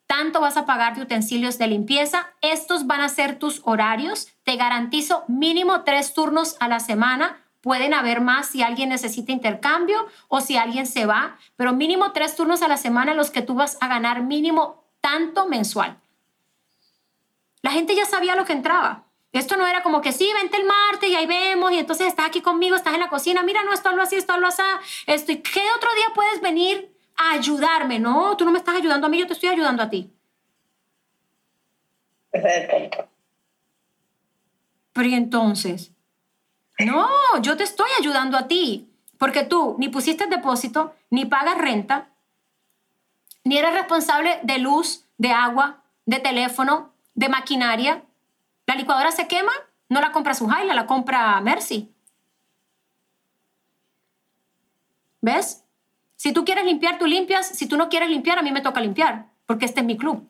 tanto 0.09 0.41
vas 0.41 0.57
a 0.57 0.67
pagar 0.67 0.97
de 0.97 1.03
utensilios 1.03 1.59
de 1.59 1.69
limpieza, 1.69 2.31
estos 2.41 2.89
van 2.89 3.03
a 3.03 3.09
ser 3.09 3.39
tus 3.39 3.61
horarios, 3.65 4.27
te 4.43 4.57
garantizo 4.57 5.23
mínimo 5.29 5.85
tres 5.85 6.13
turnos 6.13 6.57
a 6.59 6.67
la 6.67 6.81
semana 6.81 7.45
Pueden 7.61 7.93
haber 7.93 8.21
más 8.21 8.49
si 8.49 8.63
alguien 8.63 8.91
necesita 8.91 9.33
intercambio 9.33 10.07
o 10.29 10.41
si 10.41 10.57
alguien 10.57 10.87
se 10.87 11.07
va, 11.07 11.37
pero 11.57 11.73
mínimo 11.73 12.13
tres 12.13 12.37
turnos 12.37 12.63
a 12.63 12.69
la 12.69 12.77
semana 12.77 13.15
los 13.15 13.31
que 13.31 13.43
tú 13.43 13.55
vas 13.55 13.77
a 13.81 13.89
ganar 13.89 14.23
mínimo 14.23 14.85
tanto 15.01 15.49
mensual. 15.49 15.99
La 17.63 17.73
gente 17.73 17.97
ya 17.97 18.07
sabía 18.07 18.37
lo 18.37 18.45
que 18.45 18.53
entraba. 18.53 19.05
Esto 19.33 19.57
no 19.57 19.67
era 19.67 19.83
como 19.83 20.01
que 20.01 20.13
sí, 20.13 20.31
vente 20.35 20.57
el 20.57 20.67
martes 20.67 21.11
y 21.11 21.17
ahí 21.17 21.27
vemos 21.27 21.73
y 21.73 21.79
entonces 21.79 22.07
estás 22.07 22.27
aquí 22.27 22.41
conmigo, 22.41 22.77
estás 22.77 22.95
en 22.95 23.01
la 23.01 23.11
cocina, 23.11 23.43
mira, 23.43 23.63
no, 23.63 23.75
esto 23.75 23.93
lo 23.93 24.03
así, 24.03 24.17
esto 24.17 24.39
lo 24.39 24.47
así, 24.47 24.63
esto, 25.07 25.33
¿y 25.33 25.43
qué 25.43 25.63
otro 25.77 25.91
día 25.95 26.07
puedes 26.15 26.41
venir 26.41 26.97
a 27.19 27.33
ayudarme? 27.33 27.99
No, 27.99 28.37
tú 28.37 28.45
no 28.45 28.53
me 28.53 28.59
estás 28.59 28.77
ayudando 28.77 29.07
a 29.07 29.11
mí, 29.11 29.19
yo 29.19 29.27
te 29.27 29.35
estoy 29.35 29.51
ayudando 29.51 29.83
a 29.83 29.91
ti. 29.91 30.11
Pero 34.93 35.09
y 35.09 35.15
entonces, 35.15 35.93
no, 36.79 37.09
yo 37.43 37.57
te 37.57 37.65
estoy 37.65 37.91
ayudando 37.99 38.37
a 38.37 38.49
ti, 38.49 38.89
porque 39.19 39.45
tú 39.45 39.77
ni 39.79 39.89
pusiste 39.89 40.27
depósito, 40.27 40.95
ni 41.11 41.27
pagas 41.27 41.59
renta, 41.59 42.09
ni 43.45 43.59
eres 43.59 43.75
responsable 43.75 44.41
de 44.43 44.59
luz, 44.59 45.05
de 45.17 45.33
agua, 45.33 45.83
de 46.07 46.21
teléfono, 46.21 46.93
de 47.15 47.29
maquinaria. 47.29 48.05
La 48.67 48.75
licuadora 48.75 49.11
se 49.11 49.27
quema, 49.27 49.53
no 49.89 50.01
la 50.01 50.13
compra 50.13 50.35
Sujaila, 50.35 50.75
la 50.75 50.87
compra 50.87 51.41
Mercy. 51.41 51.93
¿Ves? 55.21 55.65
Si 56.19 56.33
tú 56.33 56.45
quieres 56.45 56.65
limpiar, 56.65 56.99
tú 56.99 57.07
limpias. 57.07 57.47
Si 57.47 57.69
tú 57.69 57.77
no 57.77 57.89
quieres 57.89 58.11
limpiar, 58.11 58.41
a 58.41 58.43
mí 58.43 58.51
me 58.51 58.61
toca 58.61 58.81
limpiar, 58.81 59.27
porque 59.47 59.67
este 59.67 59.81
es 59.81 59.87
mi 59.87 59.97
club. 59.97 60.29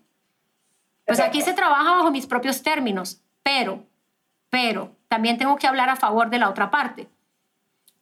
Pues 1.06 1.18
aquí 1.18 1.40
se 1.40 1.54
trabaja 1.54 1.96
bajo 1.96 2.10
mis 2.10 2.26
propios 2.26 2.62
términos, 2.62 3.22
pero, 3.42 3.86
pero, 4.50 4.94
también 5.08 5.38
tengo 5.38 5.56
que 5.56 5.66
hablar 5.66 5.88
a 5.88 5.96
favor 5.96 6.28
de 6.28 6.38
la 6.38 6.50
otra 6.50 6.70
parte. 6.70 7.08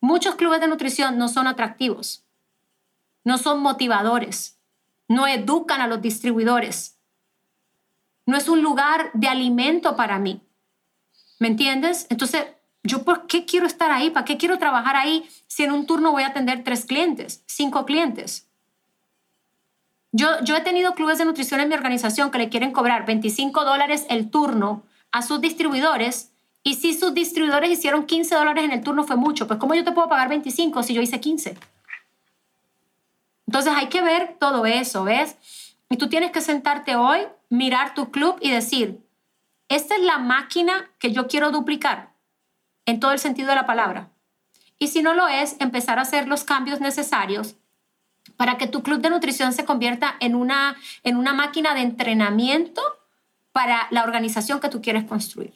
Muchos 0.00 0.34
clubes 0.34 0.60
de 0.60 0.66
nutrición 0.66 1.16
no 1.16 1.28
son 1.28 1.46
atractivos, 1.46 2.24
no 3.22 3.38
son 3.38 3.60
motivadores, 3.60 4.58
no 5.06 5.28
educan 5.28 5.80
a 5.80 5.86
los 5.86 6.02
distribuidores, 6.02 6.98
no 8.26 8.36
es 8.36 8.48
un 8.48 8.62
lugar 8.62 9.12
de 9.14 9.28
alimento 9.28 9.94
para 9.94 10.18
mí. 10.18 10.42
¿Me 11.38 11.46
entiendes? 11.46 12.08
Entonces, 12.10 12.46
¿yo 12.86 13.02
por 13.02 13.26
qué 13.26 13.44
quiero 13.44 13.66
estar 13.66 13.90
ahí? 13.90 14.10
¿Para 14.10 14.24
qué 14.24 14.36
quiero 14.36 14.58
trabajar 14.58 14.96
ahí 14.96 15.28
si 15.46 15.64
en 15.64 15.72
un 15.72 15.86
turno 15.86 16.12
voy 16.12 16.22
a 16.22 16.28
atender 16.28 16.64
tres 16.64 16.84
clientes, 16.84 17.42
cinco 17.46 17.84
clientes? 17.84 18.46
Yo, 20.12 20.28
yo 20.42 20.56
he 20.56 20.60
tenido 20.60 20.94
clubes 20.94 21.18
de 21.18 21.24
nutrición 21.24 21.60
en 21.60 21.68
mi 21.68 21.74
organización 21.74 22.30
que 22.30 22.38
le 22.38 22.48
quieren 22.48 22.72
cobrar 22.72 23.04
25 23.04 23.64
dólares 23.64 24.06
el 24.08 24.30
turno 24.30 24.84
a 25.12 25.22
sus 25.22 25.40
distribuidores 25.40 26.32
y 26.62 26.74
si 26.74 26.94
sus 26.94 27.12
distribuidores 27.12 27.70
hicieron 27.70 28.06
15 28.06 28.34
dólares 28.34 28.64
en 28.64 28.72
el 28.72 28.82
turno 28.82 29.04
fue 29.04 29.16
mucho, 29.16 29.46
pues 29.46 29.58
¿cómo 29.58 29.74
yo 29.74 29.84
te 29.84 29.92
puedo 29.92 30.08
pagar 30.08 30.28
25 30.28 30.82
si 30.82 30.94
yo 30.94 31.02
hice 31.02 31.20
15? 31.20 31.56
Entonces 33.46 33.72
hay 33.76 33.88
que 33.88 34.02
ver 34.02 34.36
todo 34.40 34.66
eso, 34.66 35.04
¿ves? 35.04 35.36
Y 35.88 35.96
tú 35.96 36.08
tienes 36.08 36.32
que 36.32 36.40
sentarte 36.40 36.96
hoy, 36.96 37.20
mirar 37.48 37.94
tu 37.94 38.10
club 38.10 38.38
y 38.40 38.50
decir, 38.50 39.00
esta 39.68 39.94
es 39.94 40.02
la 40.02 40.18
máquina 40.18 40.90
que 40.98 41.12
yo 41.12 41.28
quiero 41.28 41.50
duplicar 41.50 42.15
en 42.86 43.00
todo 43.00 43.12
el 43.12 43.18
sentido 43.18 43.48
de 43.48 43.56
la 43.56 43.66
palabra. 43.66 44.08
Y 44.78 44.88
si 44.88 45.02
no 45.02 45.14
lo 45.14 45.28
es, 45.28 45.56
empezar 45.60 45.98
a 45.98 46.02
hacer 46.02 46.28
los 46.28 46.44
cambios 46.44 46.80
necesarios 46.80 47.56
para 48.36 48.58
que 48.58 48.66
tu 48.66 48.82
club 48.82 49.00
de 49.00 49.10
nutrición 49.10 49.52
se 49.52 49.64
convierta 49.64 50.16
en 50.20 50.34
una, 50.34 50.76
en 51.02 51.16
una 51.16 51.32
máquina 51.32 51.74
de 51.74 51.80
entrenamiento 51.80 52.82
para 53.52 53.86
la 53.90 54.04
organización 54.04 54.60
que 54.60 54.68
tú 54.68 54.82
quieres 54.82 55.04
construir. 55.04 55.54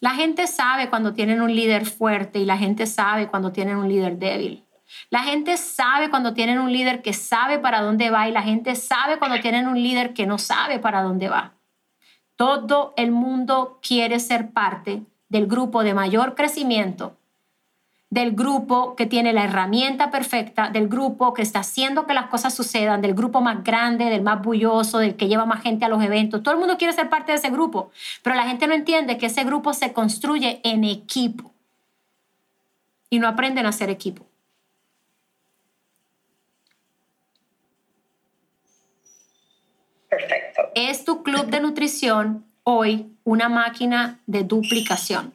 La 0.00 0.14
gente 0.14 0.46
sabe 0.46 0.88
cuando 0.88 1.12
tienen 1.12 1.42
un 1.42 1.54
líder 1.54 1.86
fuerte 1.86 2.40
y 2.40 2.44
la 2.44 2.58
gente 2.58 2.86
sabe 2.86 3.28
cuando 3.28 3.52
tienen 3.52 3.76
un 3.76 3.88
líder 3.88 4.18
débil. 4.18 4.64
La 5.10 5.22
gente 5.22 5.56
sabe 5.56 6.10
cuando 6.10 6.34
tienen 6.34 6.58
un 6.58 6.72
líder 6.72 7.02
que 7.02 7.12
sabe 7.12 7.58
para 7.58 7.82
dónde 7.82 8.10
va 8.10 8.28
y 8.28 8.32
la 8.32 8.42
gente 8.42 8.74
sabe 8.74 9.18
cuando 9.18 9.40
tienen 9.40 9.68
un 9.68 9.80
líder 9.80 10.12
que 10.12 10.26
no 10.26 10.38
sabe 10.38 10.78
para 10.78 11.02
dónde 11.02 11.28
va. 11.28 11.54
Todo 12.42 12.92
el 12.96 13.12
mundo 13.12 13.78
quiere 13.86 14.18
ser 14.18 14.50
parte 14.50 15.04
del 15.28 15.46
grupo 15.46 15.84
de 15.84 15.94
mayor 15.94 16.34
crecimiento 16.34 17.16
del 18.10 18.32
grupo 18.32 18.96
que 18.96 19.06
tiene 19.06 19.32
la 19.32 19.44
herramienta 19.44 20.10
perfecta, 20.10 20.68
del 20.68 20.88
grupo 20.88 21.34
que 21.34 21.42
está 21.42 21.60
haciendo 21.60 22.04
que 22.04 22.14
las 22.14 22.26
cosas 22.26 22.52
sucedan, 22.52 23.00
del 23.00 23.14
grupo 23.14 23.40
más 23.40 23.62
grande, 23.62 24.06
del 24.06 24.22
más 24.22 24.42
bulloso, 24.42 24.98
del 24.98 25.14
que 25.14 25.28
lleva 25.28 25.46
más 25.46 25.62
gente 25.62 25.84
a 25.84 25.88
los 25.88 26.02
eventos. 26.02 26.42
Todo 26.42 26.54
el 26.54 26.58
mundo 26.58 26.78
quiere 26.78 26.92
ser 26.92 27.08
parte 27.08 27.30
de 27.30 27.38
ese 27.38 27.50
grupo, 27.50 27.92
pero 28.24 28.34
la 28.34 28.48
gente 28.48 28.66
no 28.66 28.74
entiende 28.74 29.18
que 29.18 29.26
ese 29.26 29.44
grupo 29.44 29.72
se 29.72 29.92
construye 29.92 30.60
en 30.64 30.82
equipo 30.82 31.52
y 33.08 33.20
no 33.20 33.28
aprenden 33.28 33.66
a 33.66 33.72
ser 33.72 33.88
equipo. 33.88 34.26
Es 40.74 41.04
tu 41.04 41.22
club 41.22 41.46
de 41.46 41.60
nutrición 41.60 42.44
hoy 42.64 43.12
una 43.24 43.48
máquina 43.48 44.20
de 44.26 44.44
duplicación. 44.44 45.34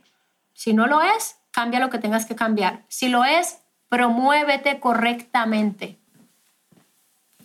Si 0.54 0.74
no 0.74 0.88
lo 0.88 1.02
es, 1.02 1.38
cambia 1.52 1.80
lo 1.80 1.90
que 1.90 2.00
tengas 2.00 2.26
que 2.26 2.36
cambiar. 2.36 2.82
Si 2.88 3.10
lo 3.10 3.24
es, 3.24 3.60
promuévete 3.90 4.80
correctamente. 4.80 5.96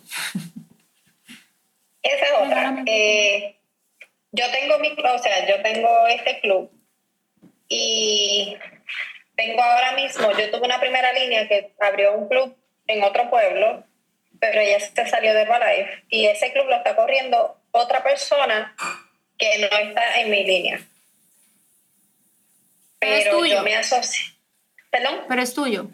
Esa 2.03 2.25
es 2.25 2.33
otra. 2.41 2.83
Eh, 2.85 3.55
yo 4.31 4.45
tengo 4.51 4.79
mi, 4.79 4.89
o 4.89 5.17
sea, 5.19 5.47
yo 5.47 5.61
tengo 5.61 6.07
este 6.07 6.39
club 6.41 6.69
y 7.69 8.57
tengo 9.35 9.61
ahora 9.61 9.93
mismo, 9.93 10.31
yo 10.31 10.51
tuve 10.51 10.65
una 10.65 10.79
primera 10.79 11.13
línea 11.13 11.47
que 11.47 11.73
abrió 11.79 12.13
un 12.15 12.27
club 12.27 12.55
en 12.87 13.03
otro 13.03 13.29
pueblo, 13.29 13.83
pero 14.39 14.59
ella 14.59 14.79
se 14.79 15.07
salió 15.07 15.33
de 15.33 15.41
Herbalife 15.41 16.03
y 16.09 16.25
ese 16.25 16.51
club 16.51 16.67
lo 16.67 16.75
está 16.75 16.95
corriendo 16.95 17.57
otra 17.73 18.01
persona 18.01 18.73
que 19.37 19.59
no 19.59 19.77
está 19.77 20.21
en 20.21 20.31
mi 20.31 20.43
línea 20.45 20.79
pero 23.03 23.45
yo 23.45 23.63
me 23.63 23.75
asocio. 23.75 24.33
¿Perdón? 24.89 25.21
Pero 25.27 25.41
es 25.41 25.53
tuyo. 25.53 25.87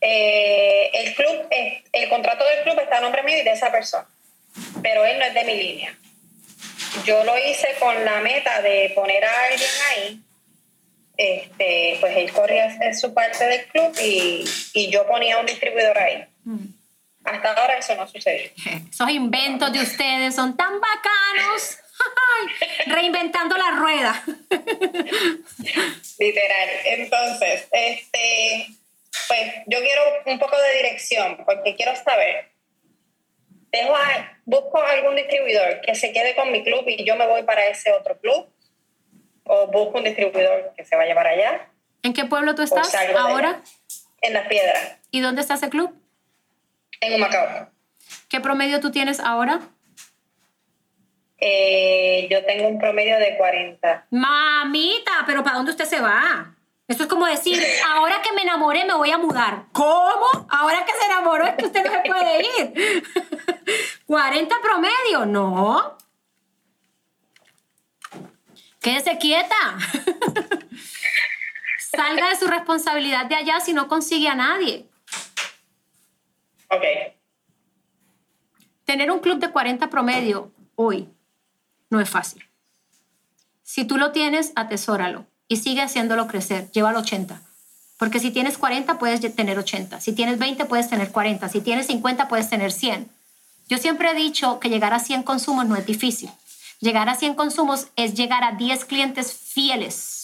Eh, 0.00 0.90
el 0.92 1.14
club, 1.14 1.48
el 1.92 2.08
contrato 2.08 2.44
del 2.44 2.62
club 2.62 2.78
está 2.80 2.98
a 2.98 3.00
nombre 3.00 3.22
mío 3.22 3.38
y 3.38 3.42
de 3.42 3.52
esa 3.52 3.72
persona, 3.72 4.06
pero 4.82 5.04
él 5.04 5.18
no 5.18 5.24
es 5.24 5.34
de 5.34 5.44
mi 5.44 5.56
línea. 5.56 5.98
Yo 7.04 7.24
lo 7.24 7.36
hice 7.38 7.68
con 7.80 8.04
la 8.04 8.20
meta 8.20 8.62
de 8.62 8.92
poner 8.94 9.24
a 9.24 9.44
alguien 9.44 9.70
ahí. 9.90 10.20
Este, 11.18 11.96
pues 12.00 12.14
él 12.16 12.30
corría 12.32 12.92
su 12.94 13.14
parte 13.14 13.46
del 13.46 13.66
club 13.66 13.96
y, 14.02 14.44
y 14.74 14.90
yo 14.90 15.06
ponía 15.06 15.38
un 15.38 15.46
distribuidor 15.46 15.98
ahí. 15.98 16.26
Mm. 16.44 16.66
Hasta 17.26 17.52
ahora 17.52 17.78
eso 17.78 17.94
no 17.96 18.06
sucede. 18.06 18.52
Esos 18.90 19.10
inventos 19.10 19.72
de 19.72 19.80
ustedes 19.80 20.34
son 20.34 20.56
tan 20.56 20.80
bacanos. 20.80 21.78
Reinventando 22.86 23.56
la 23.56 23.70
rueda. 23.72 24.22
Literal. 26.18 26.68
Entonces, 26.84 27.68
este, 27.72 28.68
pues 29.28 29.54
yo 29.66 29.80
quiero 29.80 30.02
un 30.26 30.38
poco 30.38 30.56
de 30.56 30.76
dirección 30.76 31.44
porque 31.44 31.74
quiero 31.74 31.96
saber, 31.96 32.52
dejo 33.72 33.94
busco 34.44 34.80
algún 34.80 35.16
distribuidor 35.16 35.80
que 35.80 35.94
se 35.94 36.12
quede 36.12 36.36
con 36.36 36.52
mi 36.52 36.62
club 36.62 36.84
y 36.86 37.04
yo 37.04 37.16
me 37.16 37.26
voy 37.26 37.42
para 37.42 37.66
ese 37.66 37.92
otro 37.92 38.18
club 38.18 38.48
o 39.44 39.66
busco 39.68 39.98
un 39.98 40.04
distribuidor 40.04 40.74
que 40.76 40.84
se 40.84 40.96
vaya 40.96 41.14
para 41.14 41.30
allá. 41.30 41.68
¿En 42.02 42.12
qué 42.12 42.24
pueblo 42.24 42.54
tú 42.54 42.62
estás 42.62 42.94
ahora? 43.16 43.62
En 44.20 44.32
Las 44.32 44.46
Piedras. 44.48 44.98
¿Y 45.10 45.20
dónde 45.20 45.40
está 45.40 45.54
ese 45.54 45.70
club? 45.70 46.05
En 47.00 47.14
Humacao. 47.14 47.70
¿Qué 48.28 48.40
promedio 48.40 48.80
tú 48.80 48.90
tienes 48.90 49.20
ahora? 49.20 49.60
Eh, 51.38 52.28
yo 52.30 52.44
tengo 52.44 52.68
un 52.68 52.78
promedio 52.78 53.18
de 53.18 53.36
40. 53.36 54.06
Mamita, 54.10 55.12
pero 55.26 55.44
¿para 55.44 55.56
dónde 55.56 55.72
usted 55.72 55.84
se 55.84 56.00
va? 56.00 56.54
Eso 56.88 57.02
es 57.02 57.08
como 57.08 57.26
decir, 57.26 57.62
ahora 57.94 58.22
que 58.22 58.32
me 58.32 58.42
enamoré 58.42 58.84
me 58.84 58.94
voy 58.94 59.10
a 59.10 59.18
mudar. 59.18 59.64
¿Cómo? 59.72 60.46
Ahora 60.48 60.84
que 60.84 60.92
se 60.92 61.04
enamoró 61.06 61.44
es 61.46 61.54
que 61.54 61.66
usted 61.66 61.84
no 61.84 61.92
se 61.92 62.00
puede 62.08 62.40
ir. 62.40 63.04
40 64.06 64.56
promedio, 64.62 65.26
no. 65.26 65.96
Quédese 68.80 69.18
quieta. 69.18 69.56
Salga 71.90 72.28
de 72.28 72.36
su 72.36 72.46
responsabilidad 72.46 73.26
de 73.26 73.34
allá 73.34 73.60
si 73.60 73.72
no 73.72 73.88
consigue 73.88 74.28
a 74.28 74.34
nadie. 74.34 74.86
Ok. 76.76 76.84
Tener 78.84 79.10
un 79.10 79.20
club 79.20 79.38
de 79.38 79.50
40 79.50 79.88
promedio 79.90 80.52
hoy 80.76 81.08
no 81.90 82.00
es 82.00 82.08
fácil. 82.08 82.44
Si 83.62 83.84
tú 83.84 83.96
lo 83.96 84.12
tienes, 84.12 84.52
atesóralo 84.54 85.26
y 85.48 85.56
sigue 85.56 85.82
haciéndolo 85.82 86.26
crecer. 86.28 86.70
Llévalo 86.70 87.00
80. 87.00 87.42
Porque 87.98 88.20
si 88.20 88.30
tienes 88.30 88.58
40, 88.58 88.98
puedes 88.98 89.20
tener 89.34 89.58
80. 89.58 90.00
Si 90.00 90.12
tienes 90.12 90.38
20, 90.38 90.66
puedes 90.66 90.88
tener 90.88 91.10
40. 91.10 91.48
Si 91.48 91.60
tienes 91.60 91.86
50, 91.86 92.28
puedes 92.28 92.48
tener 92.48 92.70
100. 92.70 93.08
Yo 93.68 93.78
siempre 93.78 94.10
he 94.10 94.14
dicho 94.14 94.60
que 94.60 94.68
llegar 94.68 94.92
a 94.92 95.00
100 95.00 95.22
consumos 95.22 95.66
no 95.66 95.76
es 95.76 95.86
difícil. 95.86 96.30
Llegar 96.78 97.08
a 97.08 97.14
100 97.14 97.34
consumos 97.34 97.88
es 97.96 98.14
llegar 98.14 98.44
a 98.44 98.52
10 98.52 98.84
clientes 98.84 99.32
fieles 99.32 100.15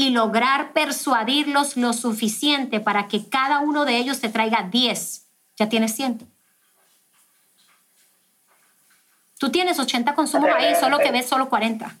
y 0.00 0.08
lograr 0.08 0.72
persuadirlos 0.72 1.76
lo 1.76 1.92
suficiente 1.92 2.80
para 2.80 3.06
que 3.06 3.28
cada 3.28 3.60
uno 3.60 3.84
de 3.84 3.98
ellos 3.98 4.18
te 4.18 4.30
traiga 4.30 4.66
10. 4.70 5.26
Ya 5.58 5.68
tienes 5.68 5.94
100. 5.94 6.26
Tú 9.38 9.50
tienes 9.50 9.78
80 9.78 10.14
consumos 10.14 10.48
ahí, 10.56 10.74
solo 10.80 10.98
que 11.00 11.10
ves 11.12 11.28
solo 11.28 11.50
40. 11.50 11.98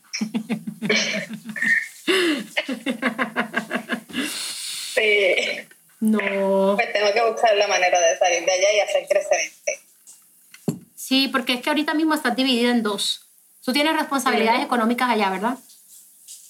Sí. 4.92 5.36
No. 6.00 6.74
Pues 6.74 6.92
tengo 6.92 7.12
que 7.12 7.30
buscar 7.30 7.54
la 7.56 7.68
manera 7.68 8.00
de 8.00 8.18
salir 8.18 8.44
de 8.44 8.50
allá 8.50 8.72
y 8.74 8.80
hacer 8.80 9.06
crecer 9.08 9.38
este. 9.38 9.78
Sí, 10.96 11.28
porque 11.28 11.54
es 11.54 11.62
que 11.62 11.70
ahorita 11.70 11.94
mismo 11.94 12.14
estás 12.14 12.34
dividida 12.34 12.70
en 12.70 12.82
dos. 12.82 13.26
Tú 13.64 13.72
tienes 13.72 13.96
responsabilidades 13.96 14.64
económicas 14.64 15.08
allá, 15.08 15.30
¿verdad? 15.30 15.58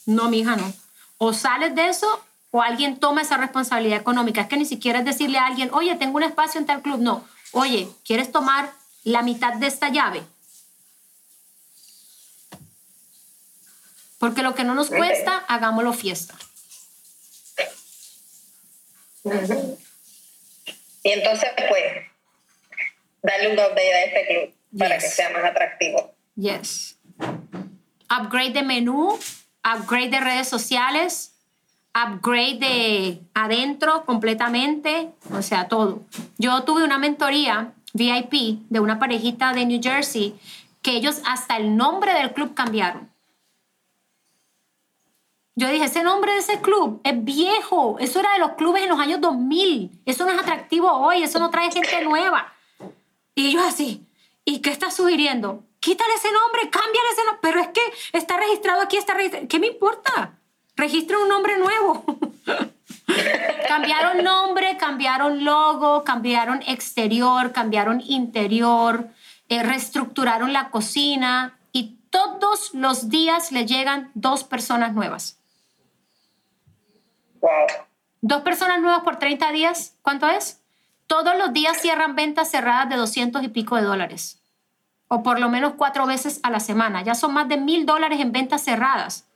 No, 0.07 0.31
mi 0.31 0.41
hija, 0.41 0.57
no. 0.57 0.73
O 1.23 1.35
sales 1.35 1.75
de 1.75 1.87
eso 1.87 2.25
o 2.51 2.63
alguien 2.63 2.99
toma 2.99 3.21
esa 3.21 3.37
responsabilidad 3.37 4.01
económica. 4.01 4.41
Es 4.41 4.49
que 4.49 4.57
ni 4.57 4.65
siquiera 4.65 5.01
es 5.01 5.05
decirle 5.05 5.37
a 5.37 5.47
alguien, 5.47 5.69
oye, 5.75 5.95
tengo 5.97 6.17
un 6.17 6.23
espacio 6.23 6.59
en 6.59 6.67
tal 6.67 6.81
club. 6.81 6.99
No. 6.99 7.29
Oye, 7.53 7.91
¿quieres 8.07 8.33
tomar 8.33 8.73
la 9.05 9.21
mitad 9.21 9.53
de 9.53 9.67
esta 9.67 9.91
llave? 9.91 10.23
Porque 14.19 14.43
lo 14.43 14.55
que 14.55 14.65
no 14.65 14.75
nos 14.75 14.89
cuesta, 14.89 15.45
hagámoslo 15.47 15.93
fiesta. 15.93 16.35
Y 21.03 21.11
entonces, 21.11 21.51
pues, 21.69 21.85
darle 23.23 23.49
un 23.49 23.59
update 23.59 23.95
a 23.95 24.05
este 24.05 24.27
club 24.27 24.79
para 24.79 24.97
que 24.97 25.07
sea 25.07 25.29
más 25.31 25.45
atractivo. 25.45 26.15
Yes. 26.37 26.97
Upgrade 28.11 28.53
de 28.53 28.63
menú, 28.63 29.19
upgrade 29.65 30.11
de 30.11 30.21
redes 30.21 30.49
sociales, 30.49 31.35
upgrade 31.95 32.59
de 32.59 33.23
adentro 33.35 34.05
completamente, 34.05 35.11
o 35.33 35.43
sea, 35.43 35.69
todo. 35.69 36.03
Yo 36.39 36.63
tuve 36.65 36.85
una 36.85 36.99
mentoría 36.99 37.73
VIP 37.93 38.63
de 38.69 38.81
una 38.81 38.99
parejita 38.99 39.53
de 39.53 39.67
New 39.67 39.81
Jersey 39.83 40.39
que 40.83 40.93
ellos 40.93 41.21
hasta 41.27 41.57
el 41.57 41.77
nombre 41.77 42.15
del 42.15 42.33
club 42.33 42.55
cambiaron. 42.55 43.11
Yo 45.57 45.69
dije, 45.69 45.85
ese 45.85 46.03
nombre 46.03 46.33
de 46.33 46.39
ese 46.39 46.61
club 46.63 47.03
es 47.05 47.23
viejo. 47.23 47.99
Eso 47.99 48.21
era 48.21 48.33
de 48.33 48.39
los 48.39 48.53
clubes 48.53 48.83
en 48.83 48.89
los 48.89 48.99
años 48.99 49.21
2000. 49.21 49.91
Eso 50.07 50.25
no 50.25 50.31
es 50.31 50.39
atractivo 50.39 50.91
hoy. 50.91 51.23
Eso 51.23 51.39
no 51.39 51.51
trae 51.51 51.71
gente 51.71 52.03
nueva. 52.03 52.55
Y 53.35 53.53
yo 53.53 53.63
así. 53.63 54.07
¿Y 54.45 54.61
qué 54.61 54.71
estás 54.71 54.97
sugiriendo? 54.97 55.63
Quítale 55.81 56.15
ese 56.15 56.31
nombre, 56.31 56.71
cámbiale 56.71 57.09
ese 57.13 57.25
nombre. 57.25 57.41
Pero 57.43 57.61
es 57.61 57.69
que 57.69 57.83
está 58.13 58.37
registrado 58.37 58.83
aquí, 58.83 58.97
está 58.97 59.15
registrado. 59.15 59.49
¿Qué 59.49 59.59
me 59.59 59.69
importa? 59.69 60.39
Registra 60.77 61.19
un 61.19 61.29
nombre 61.29 61.57
nuevo. 61.59 62.05
cambiaron 63.69 64.23
nombre, 64.23 64.77
cambiaron 64.77 65.45
logo, 65.45 66.05
cambiaron 66.05 66.63
exterior, 66.67 67.53
cambiaron 67.53 68.01
interior, 68.01 69.09
eh, 69.49 69.63
reestructuraron 69.63 70.53
la 70.53 70.71
cocina 70.71 71.59
y 71.73 71.99
todos 72.11 72.75
los 72.75 73.09
días 73.09 73.53
le 73.53 73.67
llegan 73.67 74.11
dos 74.15 74.45
personas 74.45 74.93
nuevas. 74.93 75.39
Dos 78.21 78.43
personas 78.43 78.81
nuevas 78.81 79.03
por 79.03 79.19
30 79.19 79.51
días, 79.53 79.97
¿cuánto 80.03 80.29
es? 80.29 80.61
Todos 81.07 81.37
los 81.37 81.53
días 81.53 81.81
cierran 81.81 82.15
ventas 82.15 82.51
cerradas 82.51 82.89
de 82.89 82.97
200 82.97 83.43
y 83.43 83.49
pico 83.49 83.77
de 83.77 83.83
dólares. 83.83 84.40
O 85.13 85.23
por 85.25 85.41
lo 85.41 85.49
menos 85.49 85.75
cuatro 85.77 86.07
veces 86.07 86.39
a 86.45 86.51
la 86.51 86.61
semana. 86.61 87.03
Ya 87.03 87.15
son 87.15 87.35
más 87.35 87.49
de 87.49 87.57
mil 87.57 87.85
dólares 87.85 88.21
en 88.21 88.31
ventas 88.31 88.63
cerradas. 88.63 89.27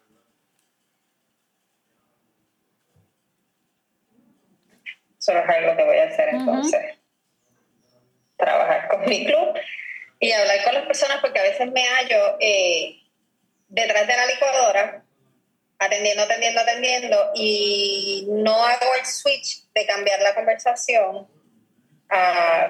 Eso 5.18 5.32
es 5.32 5.48
algo 5.48 5.76
que 5.76 5.84
voy 5.84 5.98
a 5.98 6.04
hacer 6.04 6.28
entonces. 6.28 6.98
Trabajar 8.36 8.88
con 8.88 9.00
mi 9.06 9.24
club 9.24 9.58
y 10.20 10.30
hablar 10.30 10.62
con 10.64 10.74
las 10.74 10.86
personas 10.86 11.18
porque 11.20 11.40
a 11.40 11.42
veces 11.42 11.72
me 11.72 11.82
hallo 11.82 12.36
eh, 12.40 13.00
detrás 13.68 14.06
de 14.06 14.16
la 14.16 14.26
licuadora 14.26 15.04
atendiendo, 15.78 16.22
atendiendo, 16.22 16.60
atendiendo 16.60 17.30
y 17.34 18.26
no 18.28 18.54
hago 18.64 18.94
el 18.98 19.06
switch 19.06 19.64
de 19.74 19.86
cambiar 19.86 20.20
la 20.20 20.34
conversación, 20.34 21.26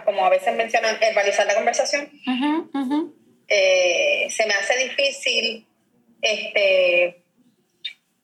como 0.05 0.25
a 0.25 0.31
veces 0.31 0.55
mencionan, 0.55 0.99
verbalizar 1.01 1.47
la 1.47 1.55
conversación, 1.55 2.11
eh, 3.49 4.27
se 4.31 4.47
me 4.47 4.55
hace 4.55 4.77
difícil 4.77 5.67
este, 6.21 7.23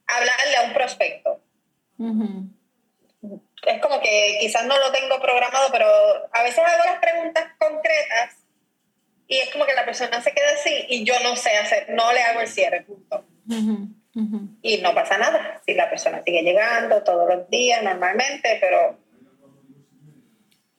hablarle 0.07 0.57
a 0.57 0.63
un 0.63 0.73
prospecto. 0.73 1.41
Es 3.67 3.81
como 3.83 4.01
que 4.01 4.39
quizás 4.41 4.65
no 4.67 4.79
lo 4.79 4.91
tengo 4.91 5.21
programado, 5.21 5.69
pero 5.71 5.87
a 6.33 6.43
veces 6.43 6.59
hago 6.59 6.85
las 6.85 7.01
preguntas 7.01 7.45
concretas 7.59 8.37
y 9.27 9.37
es 9.37 9.51
como 9.51 9.65
que 9.67 9.75
la 9.75 9.85
persona 9.85 10.21
se 10.21 10.33
queda 10.33 10.51
así 10.55 10.87
y 10.89 11.05
yo 11.05 11.15
no 11.23 11.37
sé 11.37 11.57
hacer, 11.57 11.91
no 11.91 12.13
le 12.13 12.21
hago 12.21 12.41
el 12.41 12.49
cierre, 12.49 12.83
punto. 12.83 13.25
Y 14.63 14.79
no 14.79 14.95
pasa 14.95 15.19
nada 15.19 15.61
si 15.65 15.75
la 15.75 15.89
persona 15.89 16.23
sigue 16.25 16.43
llegando 16.43 17.03
todos 17.05 17.29
los 17.29 17.49
días 17.49 17.83
normalmente, 17.83 18.59
pero 18.61 18.99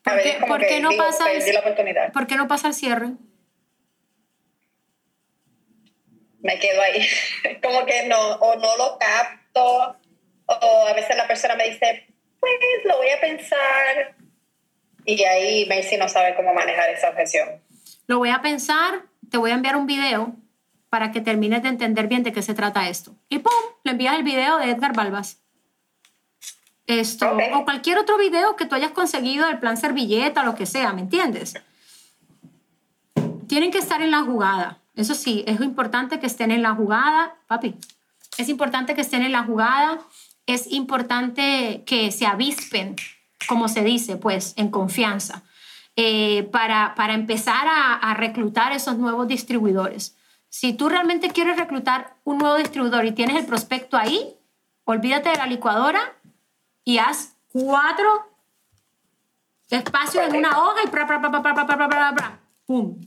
¿Por 0.03 0.21
qué, 0.21 0.37
¿por 0.47 0.59
qué 0.65 0.79
no 0.79 0.89
pasa 0.97 1.31
el, 1.31 1.53
la. 1.53 2.11
¿Por 2.11 2.27
qué 2.27 2.35
no 2.35 2.47
pasa 2.47 2.67
el 2.67 2.73
cierre? 2.73 3.11
Me 6.39 6.57
quedo 6.59 6.81
ahí. 6.81 7.07
como 7.63 7.85
que 7.85 8.07
no, 8.07 8.35
o 8.35 8.55
no 8.55 8.77
lo 8.77 8.97
capto, 8.97 9.95
o 10.45 10.87
a 10.87 10.93
veces 10.93 11.15
la 11.15 11.27
persona 11.27 11.55
me 11.55 11.69
dice, 11.69 12.07
pues 12.39 12.53
lo 12.85 12.97
voy 12.97 13.09
a 13.09 13.21
pensar. 13.21 14.15
Y 15.05 15.23
ahí 15.23 15.65
Messi 15.67 15.97
no 15.97 16.07
sabe 16.07 16.35
cómo 16.35 16.53
manejar 16.53 16.89
esa 16.89 17.09
objeción. 17.09 17.61
Lo 18.07 18.17
voy 18.17 18.29
a 18.29 18.41
pensar, 18.41 19.03
te 19.29 19.37
voy 19.37 19.51
a 19.51 19.55
enviar 19.55 19.75
un 19.75 19.85
video 19.85 20.35
para 20.89 21.11
que 21.11 21.21
termines 21.21 21.63
de 21.63 21.69
entender 21.69 22.07
bien 22.07 22.23
de 22.23 22.33
qué 22.33 22.41
se 22.41 22.53
trata 22.53 22.89
esto. 22.89 23.15
Y 23.29 23.39
¡pum! 23.39 23.53
Le 23.83 23.91
envías 23.91 24.15
el 24.15 24.23
video 24.23 24.57
de 24.57 24.71
Edgar 24.71 24.93
Balbas. 24.93 25.41
Esto, 26.91 27.38
o 27.54 27.63
cualquier 27.63 27.97
otro 27.97 28.17
video 28.17 28.58
que 28.58 28.65
tú 28.65 28.75
hayas 28.75 28.91
conseguido 28.91 29.47
del 29.47 29.60
plan 29.60 29.77
servilleta, 29.77 30.43
lo 30.43 30.56
que 30.56 30.65
sea, 30.65 30.91
¿me 30.91 31.01
entiendes? 31.01 31.54
Tienen 33.47 33.71
que 33.71 33.77
estar 33.77 34.01
en 34.01 34.12
la 34.12 34.23
jugada. 34.23 34.80
Eso 34.95 35.15
sí, 35.15 35.43
es 35.47 35.62
importante 35.62 36.19
que 36.19 36.27
estén 36.27 36.51
en 36.51 36.62
la 36.62 36.75
jugada, 36.75 37.36
papi. 37.47 37.75
Es 38.38 38.49
importante 38.49 38.93
que 38.93 39.01
estén 39.01 39.23
en 39.23 39.32
la 39.32 39.43
jugada. 39.43 39.99
Es 40.45 40.69
importante 40.71 41.84
que 41.86 42.12
se 42.12 42.25
avispen, 42.25 42.97
como 43.47 43.69
se 43.69 43.84
dice, 43.84 44.17
pues, 44.17 44.54
en 44.58 44.69
confianza, 44.69 45.43
eh, 45.95 46.43
para, 46.51 46.93
para 46.95 47.13
empezar 47.13 47.67
a, 47.67 47.93
a 47.93 48.13
reclutar 48.15 48.73
esos 48.73 48.97
nuevos 48.97 49.27
distribuidores. 49.27 50.17
Si 50.49 50.73
tú 50.73 50.89
realmente 50.89 51.30
quieres 51.30 51.56
reclutar 51.56 52.15
un 52.25 52.38
nuevo 52.38 52.58
distribuidor 52.58 53.06
y 53.06 53.13
tienes 53.13 53.38
el 53.38 53.45
prospecto 53.45 53.95
ahí, 53.95 54.36
olvídate 54.84 55.30
de 55.30 55.38
la 55.38 55.47
licuadora 55.47 56.01
y 56.91 56.97
haz 56.97 57.38
cuatro 57.54 58.27
espacios 59.69 60.25
en 60.27 60.36
una 60.36 60.60
hoja 60.60 60.84
y 60.84 60.88
pra, 60.89 61.08
pra, 61.08 61.21
pra, 61.21 62.41
¡Pum! 62.65 62.99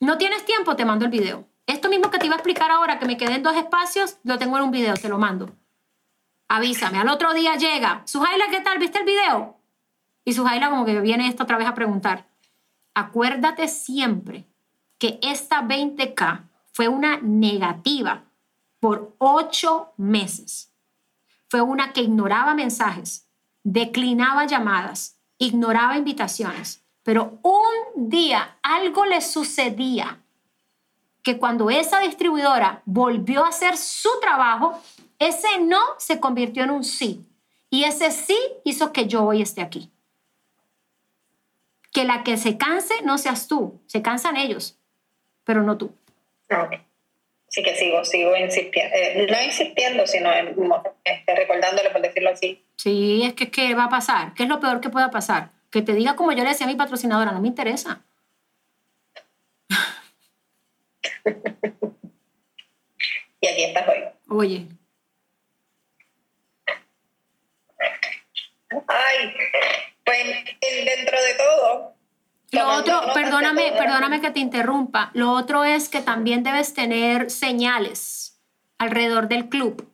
No 0.00 0.18
tienes 0.18 0.44
tiempo, 0.44 0.76
te 0.76 0.84
mando 0.84 1.06
el 1.06 1.10
video. 1.10 1.48
Esto 1.66 1.88
mismo 1.88 2.10
que 2.10 2.18
te 2.18 2.26
iba 2.26 2.34
a 2.34 2.36
explicar 2.36 2.70
ahora, 2.70 2.98
que 2.98 3.06
me 3.06 3.16
quedé 3.16 3.36
en 3.36 3.42
dos 3.42 3.56
espacios, 3.56 4.18
lo 4.24 4.36
tengo 4.36 4.58
en 4.58 4.64
un 4.64 4.70
video, 4.70 4.92
te 4.92 5.08
lo 5.08 5.16
mando. 5.16 5.56
Avísame. 6.48 6.98
Al 6.98 7.08
otro 7.08 7.32
día 7.32 7.56
llega. 7.56 8.02
Sujaila, 8.04 8.44
¿qué 8.50 8.60
tal? 8.60 8.78
¿Viste 8.78 8.98
el 8.98 9.06
video? 9.06 9.58
Y 10.26 10.34
Sujaila 10.34 10.68
como 10.68 10.84
que 10.84 11.00
viene 11.00 11.28
esto 11.28 11.44
otra 11.44 11.56
vez 11.56 11.66
a 11.66 11.74
preguntar. 11.74 12.28
acuérdate 12.92 13.68
siempre 13.68 14.44
que 14.98 15.18
esta 15.22 15.62
20K 15.62 16.42
fue 16.74 16.88
una 16.88 17.20
negativa 17.22 18.24
por 18.80 19.14
ocho 19.16 19.94
meses. 19.96 20.75
Fue 21.56 21.62
una 21.62 21.94
que 21.94 22.02
ignoraba 22.02 22.52
mensajes, 22.52 23.26
declinaba 23.62 24.44
llamadas, 24.44 25.18
ignoraba 25.38 25.96
invitaciones. 25.96 26.84
Pero 27.02 27.38
un 27.40 28.10
día 28.10 28.58
algo 28.62 29.06
le 29.06 29.22
sucedía 29.22 30.22
que 31.22 31.38
cuando 31.38 31.70
esa 31.70 32.00
distribuidora 32.00 32.82
volvió 32.84 33.42
a 33.42 33.48
hacer 33.48 33.78
su 33.78 34.10
trabajo, 34.20 34.78
ese 35.18 35.60
no 35.60 35.80
se 35.96 36.20
convirtió 36.20 36.62
en 36.62 36.72
un 36.72 36.84
sí. 36.84 37.24
Y 37.70 37.84
ese 37.84 38.10
sí 38.10 38.36
hizo 38.64 38.92
que 38.92 39.06
yo 39.06 39.24
hoy 39.24 39.40
esté 39.40 39.62
aquí. 39.62 39.90
Que 41.90 42.04
la 42.04 42.22
que 42.22 42.36
se 42.36 42.58
canse 42.58 43.00
no 43.02 43.16
seas 43.16 43.48
tú, 43.48 43.80
se 43.86 44.02
cansan 44.02 44.36
ellos, 44.36 44.76
pero 45.42 45.62
no 45.62 45.78
tú. 45.78 45.90
Sí 47.56 47.62
que 47.62 47.74
sigo, 47.74 48.04
sigo 48.04 48.36
insistiendo, 48.36 48.94
eh, 48.94 49.26
no 49.30 49.42
insistiendo, 49.42 50.06
sino 50.06 50.30
este, 51.02 51.34
recordándole, 51.34 51.88
por 51.88 52.02
decirlo 52.02 52.28
así. 52.28 52.62
Sí, 52.76 53.22
es 53.24 53.32
que 53.32 53.50
¿qué 53.50 53.74
va 53.74 53.84
a 53.84 53.88
pasar? 53.88 54.34
¿Qué 54.34 54.42
es 54.42 54.48
lo 54.50 54.60
peor 54.60 54.82
que 54.82 54.90
pueda 54.90 55.10
pasar? 55.10 55.52
Que 55.70 55.80
te 55.80 55.94
diga 55.94 56.16
como 56.16 56.32
yo 56.32 56.44
le 56.44 56.50
decía 56.50 56.66
a 56.66 56.68
mi 56.68 56.76
patrocinadora, 56.76 57.32
no 57.32 57.40
me 57.40 57.48
interesa. 57.48 58.04
y 63.40 63.46
aquí 63.46 63.64
estás 63.64 63.88
hoy. 63.88 64.04
Oye. 64.28 64.66
Ay, 68.86 69.32
pues 70.04 70.26
dentro 70.60 71.22
de 71.22 71.34
todo. 71.38 71.95
Lo 72.56 72.76
otro, 72.76 73.00
perdóname, 73.14 73.72
perdóname 73.72 74.20
que 74.20 74.30
te 74.30 74.40
interrumpa. 74.40 75.10
Lo 75.12 75.32
otro 75.32 75.64
es 75.64 75.88
que 75.88 76.00
también 76.00 76.42
debes 76.42 76.74
tener 76.74 77.30
señales 77.30 78.40
alrededor 78.78 79.28
del 79.28 79.48
club, 79.48 79.88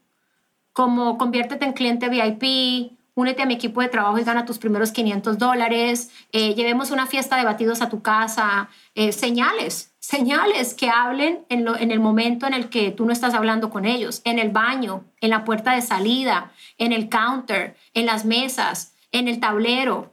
como 0.73 1.19
conviértete 1.19 1.65
en 1.65 1.73
cliente 1.73 2.09
VIP, 2.09 2.93
únete 3.15 3.43
a 3.43 3.47
mi 3.47 3.55
equipo 3.55 3.83
de 3.83 3.89
trabajo 3.89 4.19
y 4.19 4.25
gana 4.25 4.47
tus 4.47 4.59
primeros 4.59 4.91
500 4.91 5.39
dólares, 5.39 6.11
eh, 6.33 6.55
llevemos 6.55 6.91
una 6.91 7.07
fiesta 7.07 7.37
de 7.37 7.45
batidos 7.45 7.83
a 7.83 7.91
tu 7.91 8.01
casa, 8.01 8.71
eh, 8.95 9.13
señales, 9.13 9.93
señales 9.99 10.75
que 10.75 10.89
hablen 10.89 11.45
en, 11.51 11.67
en 11.69 11.91
el 11.91 12.01
momento 12.01 12.47
en 12.47 12.55
el 12.55 12.71
que 12.71 12.91
tú 12.91 13.05
no 13.05 13.13
estás 13.13 13.35
hablando 13.35 13.71
con 13.71 13.85
ellos, 13.85 14.23
en 14.25 14.39
el 14.39 14.51
baño, 14.51 15.05
en 15.21 15.31
la 15.31 15.45
puerta 15.45 15.73
de 15.73 15.83
salida, 15.83 16.53
en 16.79 16.93
el 16.93 17.09
counter, 17.09 17.77
en 17.93 18.07
las 18.07 18.25
mesas, 18.25 18.95
en 19.13 19.29
el 19.29 19.41
tablero. 19.41 20.12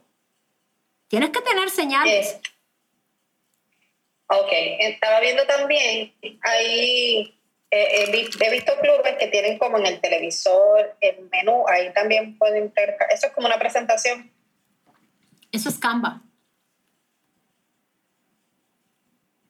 Tienes 1.10 1.32
que 1.32 1.42
tener 1.42 1.70
señales. 1.70 2.40
Ok, 4.28 4.52
estaba 4.52 5.20
viendo 5.22 5.44
también, 5.48 6.14
hay, 6.44 7.36
eh, 7.72 8.30
he 8.40 8.52
visto 8.52 8.74
clubes 8.80 9.16
que 9.18 9.28
tienen 9.28 9.58
como 9.58 9.80
en 9.80 9.88
el 9.88 10.00
televisor, 10.00 10.96
el 11.02 11.28
menú, 11.32 11.68
ahí 11.68 11.92
también 11.94 12.38
pueden 12.38 12.72
Eso 13.12 13.28
es 13.28 13.34
como 13.34 13.48
una 13.48 13.58
presentación. 13.58 14.32
Eso 15.52 15.70
es 15.70 15.80
Canva. 15.80 16.22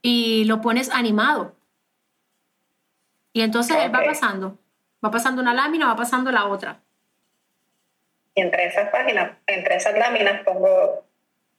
Y 0.02 0.46
lo 0.46 0.62
pones 0.62 0.90
animado. 0.90 1.58
Y 3.34 3.42
entonces 3.42 3.76
va 3.94 4.04
pasando. 4.06 4.58
Va 5.04 5.12
pasando 5.12 5.42
una 5.42 5.54
lámina, 5.54 5.88
va 5.88 5.96
pasando 5.98 6.32
la 6.32 6.46
otra. 6.48 6.82
Y 8.34 8.42
entre 8.42 8.66
esas 8.68 8.90
páginas, 8.92 9.38
entre 9.46 9.76
esas 9.76 9.98
láminas 9.98 10.42
pongo... 10.46 11.09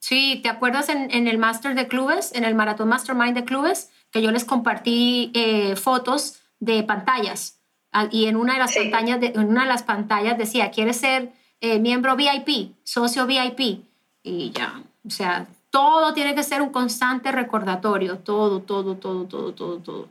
Sí, 0.01 0.41
¿te 0.43 0.49
acuerdas 0.49 0.89
en, 0.89 1.11
en 1.11 1.29
el 1.29 1.37
Master 1.37 1.75
de 1.75 1.87
Clubes, 1.87 2.35
en 2.35 2.45
el 2.45 2.55
Maratón 2.55 2.89
Mastermind 2.89 3.35
de 3.35 3.45
Clubes, 3.45 3.91
que 4.11 4.23
yo 4.23 4.31
les 4.31 4.45
compartí 4.45 5.31
eh, 5.35 5.77
fotos 5.77 6.41
de 6.59 6.83
pantallas? 6.83 7.61
Ah, 7.93 8.09
y 8.11 8.27
en 8.27 8.37
una 8.37 8.55
de 8.55 8.61
las, 8.61 8.75
pantallas, 8.75 9.21
de, 9.21 9.27
en 9.27 9.49
una 9.49 9.63
de 9.63 9.69
las 9.69 9.83
pantallas 9.83 10.39
decía, 10.39 10.71
¿quieres 10.71 10.97
ser 10.97 11.29
eh, 11.61 11.79
miembro 11.79 12.17
VIP, 12.17 12.75
socio 12.83 13.27
VIP? 13.27 13.85
Y 14.23 14.51
ya, 14.53 14.83
o 15.07 15.11
sea, 15.11 15.47
todo 15.69 16.15
tiene 16.15 16.35
que 16.35 16.45
ser 16.45 16.63
un 16.63 16.71
constante 16.71 17.31
recordatorio, 17.31 18.19
todo, 18.19 18.61
todo, 18.63 18.97
todo, 18.97 19.27
todo, 19.27 19.53
todo, 19.53 19.79
todo. 19.79 20.09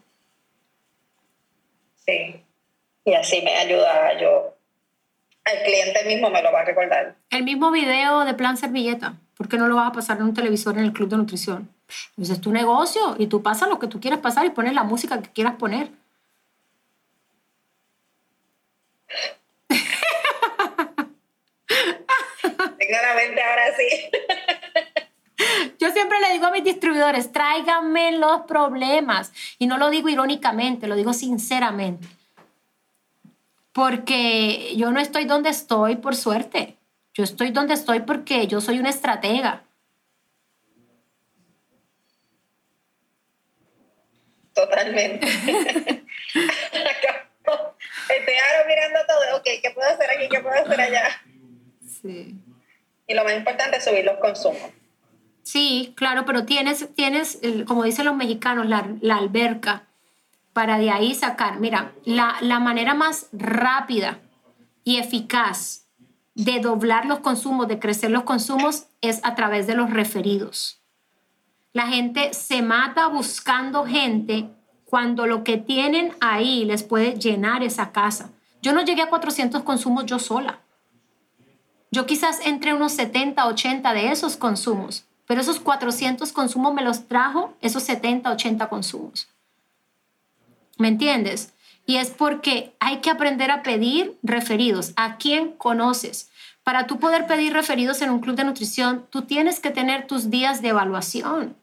Sí, 2.05 2.43
y 3.05 3.13
así 3.13 3.41
me 3.41 3.55
ayuda 3.55 4.19
yo 4.19 4.55
el 5.51 5.63
cliente 5.63 6.03
mismo 6.05 6.29
me 6.29 6.41
lo 6.41 6.51
va 6.51 6.61
a 6.61 6.65
recordar. 6.65 7.15
El 7.29 7.43
mismo 7.43 7.71
video 7.71 8.25
de 8.25 8.33
plan 8.33 8.57
servilleta, 8.57 9.15
¿por 9.39 9.47
qué 9.47 9.57
no 9.57 9.69
lo 9.69 9.77
vas 9.77 9.87
a 9.87 9.93
pasar 9.93 10.17
en 10.17 10.23
un 10.23 10.33
televisor 10.33 10.77
en 10.77 10.83
el 10.83 10.91
club 10.91 11.07
de 11.07 11.15
nutrición? 11.15 11.69
Pues 12.17 12.29
es 12.29 12.41
tu 12.41 12.51
negocio 12.51 13.15
y 13.17 13.27
tú 13.27 13.41
pasas 13.41 13.69
lo 13.69 13.79
que 13.79 13.87
tú 13.87 14.01
quieras 14.01 14.19
pasar 14.19 14.45
y 14.45 14.49
pones 14.49 14.73
la 14.73 14.83
música 14.83 15.21
que 15.21 15.29
quieras 15.29 15.55
poner. 15.55 15.89
Tengo 21.67 22.97
la 23.01 23.15
mente 23.15 23.41
ahora 23.41 23.63
sí. 23.77 24.11
Yo 25.79 25.89
siempre 25.91 26.19
le 26.19 26.33
digo 26.33 26.47
a 26.47 26.51
mis 26.51 26.65
distribuidores, 26.65 27.31
tráiganme 27.31 28.11
los 28.17 28.41
problemas. 28.41 29.31
Y 29.57 29.67
no 29.67 29.77
lo 29.77 29.89
digo 29.89 30.09
irónicamente, 30.09 30.87
lo 30.87 30.97
digo 30.97 31.13
sinceramente 31.13 32.05
porque 33.71 34.75
yo 34.75 34.91
no 34.91 34.99
estoy 34.99 35.23
donde 35.23 35.49
estoy 35.49 35.95
por 35.95 36.13
suerte. 36.13 36.75
Yo 37.19 37.25
estoy 37.25 37.51
donde 37.51 37.73
estoy 37.73 37.99
porque 37.99 38.47
yo 38.47 38.61
soy 38.61 38.79
una 38.79 38.91
estratega. 38.91 39.63
Totalmente. 44.53 45.27
Estoy 45.27 46.05
ahora 48.07 48.65
mirando 48.67 48.99
todo, 49.05 49.37
ok, 49.37 49.43
¿qué 49.61 49.71
puedo 49.71 49.89
hacer 49.89 50.09
aquí? 50.11 50.29
¿Qué 50.29 50.39
puedo 50.39 50.55
hacer 50.55 50.79
allá? 50.79 51.09
Sí. 51.85 52.35
Y 53.05 53.13
lo 53.13 53.25
más 53.25 53.33
importante 53.33 53.75
es 53.75 53.83
subir 53.83 54.05
los 54.05 54.17
consumos. 54.19 54.71
Sí, 55.43 55.93
claro, 55.97 56.23
pero 56.23 56.45
tienes, 56.45 56.87
tienes 56.95 57.41
como 57.67 57.83
dicen 57.83 58.05
los 58.05 58.15
mexicanos, 58.15 58.65
la, 58.65 58.95
la 59.01 59.17
alberca 59.17 59.87
para 60.53 60.77
de 60.77 60.89
ahí 60.89 61.13
sacar. 61.15 61.59
Mira, 61.59 61.91
la, 62.05 62.37
la 62.39 62.61
manera 62.61 62.93
más 62.93 63.27
rápida 63.33 64.21
y 64.85 64.99
eficaz 64.99 65.88
de 66.35 66.59
doblar 66.59 67.05
los 67.05 67.19
consumos, 67.19 67.67
de 67.67 67.79
crecer 67.79 68.11
los 68.11 68.23
consumos, 68.23 68.87
es 69.01 69.19
a 69.23 69.35
través 69.35 69.67
de 69.67 69.75
los 69.75 69.89
referidos. 69.89 70.79
La 71.73 71.87
gente 71.87 72.33
se 72.33 72.61
mata 72.61 73.07
buscando 73.07 73.85
gente 73.85 74.49
cuando 74.85 75.27
lo 75.27 75.43
que 75.43 75.57
tienen 75.57 76.13
ahí 76.19 76.65
les 76.65 76.83
puede 76.83 77.13
llenar 77.19 77.61
esa 77.61 77.91
casa. 77.91 78.31
Yo 78.61 78.73
no 78.73 78.83
llegué 78.83 79.03
a 79.03 79.09
400 79.09 79.63
consumos 79.63 80.05
yo 80.05 80.17
sola. 80.17 80.59
Yo 81.91 82.05
quizás 82.05 82.39
entre 82.45 82.73
unos 82.73 82.93
70, 82.93 83.45
80 83.45 83.93
de 83.93 84.11
esos 84.11 84.35
consumos, 84.35 85.05
pero 85.25 85.41
esos 85.41 85.59
400 85.59 86.31
consumos 86.31 86.73
me 86.73 86.83
los 86.83 87.07
trajo 87.07 87.53
esos 87.61 87.83
70, 87.83 88.31
80 88.31 88.67
consumos. 88.67 89.27
¿Me 90.77 90.87
entiendes? 90.87 91.53
Y 91.89 91.97
es 91.97 92.11
porque 92.11 92.75
hay 92.79 92.97
que 92.97 93.09
aprender 93.09 93.49
a 93.49 93.63
pedir 93.63 94.15
referidos. 94.21 94.93
¿A 94.95 95.17
quién 95.17 95.53
conoces? 95.53 96.29
Para 96.63 96.85
tú 96.85 96.99
poder 96.99 97.25
pedir 97.25 97.51
referidos 97.51 98.03
en 98.03 98.11
un 98.11 98.19
club 98.19 98.35
de 98.35 98.43
nutrición, 98.43 99.07
tú 99.09 99.23
tienes 99.23 99.59
que 99.59 99.71
tener 99.71 100.05
tus 100.05 100.29
días 100.29 100.61
de 100.61 100.67
evaluación. 100.67 101.55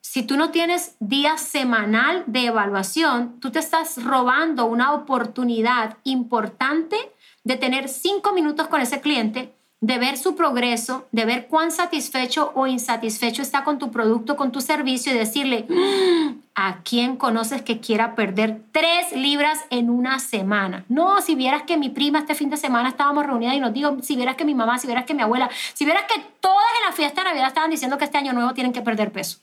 Si 0.00 0.22
tú 0.22 0.36
no 0.36 0.52
tienes 0.52 0.94
día 1.00 1.38
semanal 1.38 2.22
de 2.28 2.46
evaluación, 2.46 3.40
tú 3.40 3.50
te 3.50 3.58
estás 3.58 4.00
robando 4.00 4.66
una 4.66 4.92
oportunidad 4.92 5.96
importante 6.04 6.96
de 7.42 7.56
tener 7.56 7.88
cinco 7.88 8.32
minutos 8.32 8.68
con 8.68 8.80
ese 8.80 9.00
cliente 9.00 9.52
de 9.80 9.98
ver 9.98 10.16
su 10.16 10.34
progreso, 10.34 11.06
de 11.12 11.26
ver 11.26 11.46
cuán 11.46 11.70
satisfecho 11.70 12.52
o 12.54 12.66
insatisfecho 12.66 13.42
está 13.42 13.64
con 13.64 13.78
tu 13.78 13.90
producto, 13.90 14.34
con 14.36 14.50
tu 14.50 14.60
servicio 14.62 15.12
y 15.12 15.18
decirle, 15.18 15.66
mm, 15.68 16.40
¿a 16.54 16.78
quién 16.82 17.16
conoces 17.16 17.60
que 17.60 17.80
quiera 17.80 18.14
perder 18.14 18.62
tres 18.72 19.12
libras 19.12 19.60
en 19.68 19.90
una 19.90 20.20
semana? 20.20 20.84
No, 20.88 21.20
si 21.20 21.34
vieras 21.34 21.64
que 21.64 21.76
mi 21.76 21.90
prima 21.90 22.20
este 22.20 22.34
fin 22.34 22.48
de 22.48 22.56
semana 22.56 22.88
estábamos 22.88 23.26
reunidas 23.26 23.54
y 23.54 23.60
nos 23.60 23.74
dijo, 23.74 23.98
si 24.00 24.16
vieras 24.16 24.36
que 24.36 24.46
mi 24.46 24.54
mamá, 24.54 24.78
si 24.78 24.86
vieras 24.86 25.04
que 25.04 25.14
mi 25.14 25.22
abuela, 25.22 25.50
si 25.74 25.84
vieras 25.84 26.04
que 26.04 26.18
todas 26.40 26.64
en 26.80 26.86
la 26.86 26.92
fiesta 26.92 27.22
de 27.22 27.28
Navidad 27.28 27.48
estaban 27.48 27.70
diciendo 27.70 27.98
que 27.98 28.04
este 28.04 28.16
año 28.16 28.32
nuevo 28.32 28.54
tienen 28.54 28.72
que 28.72 28.80
perder 28.80 29.12
peso. 29.12 29.38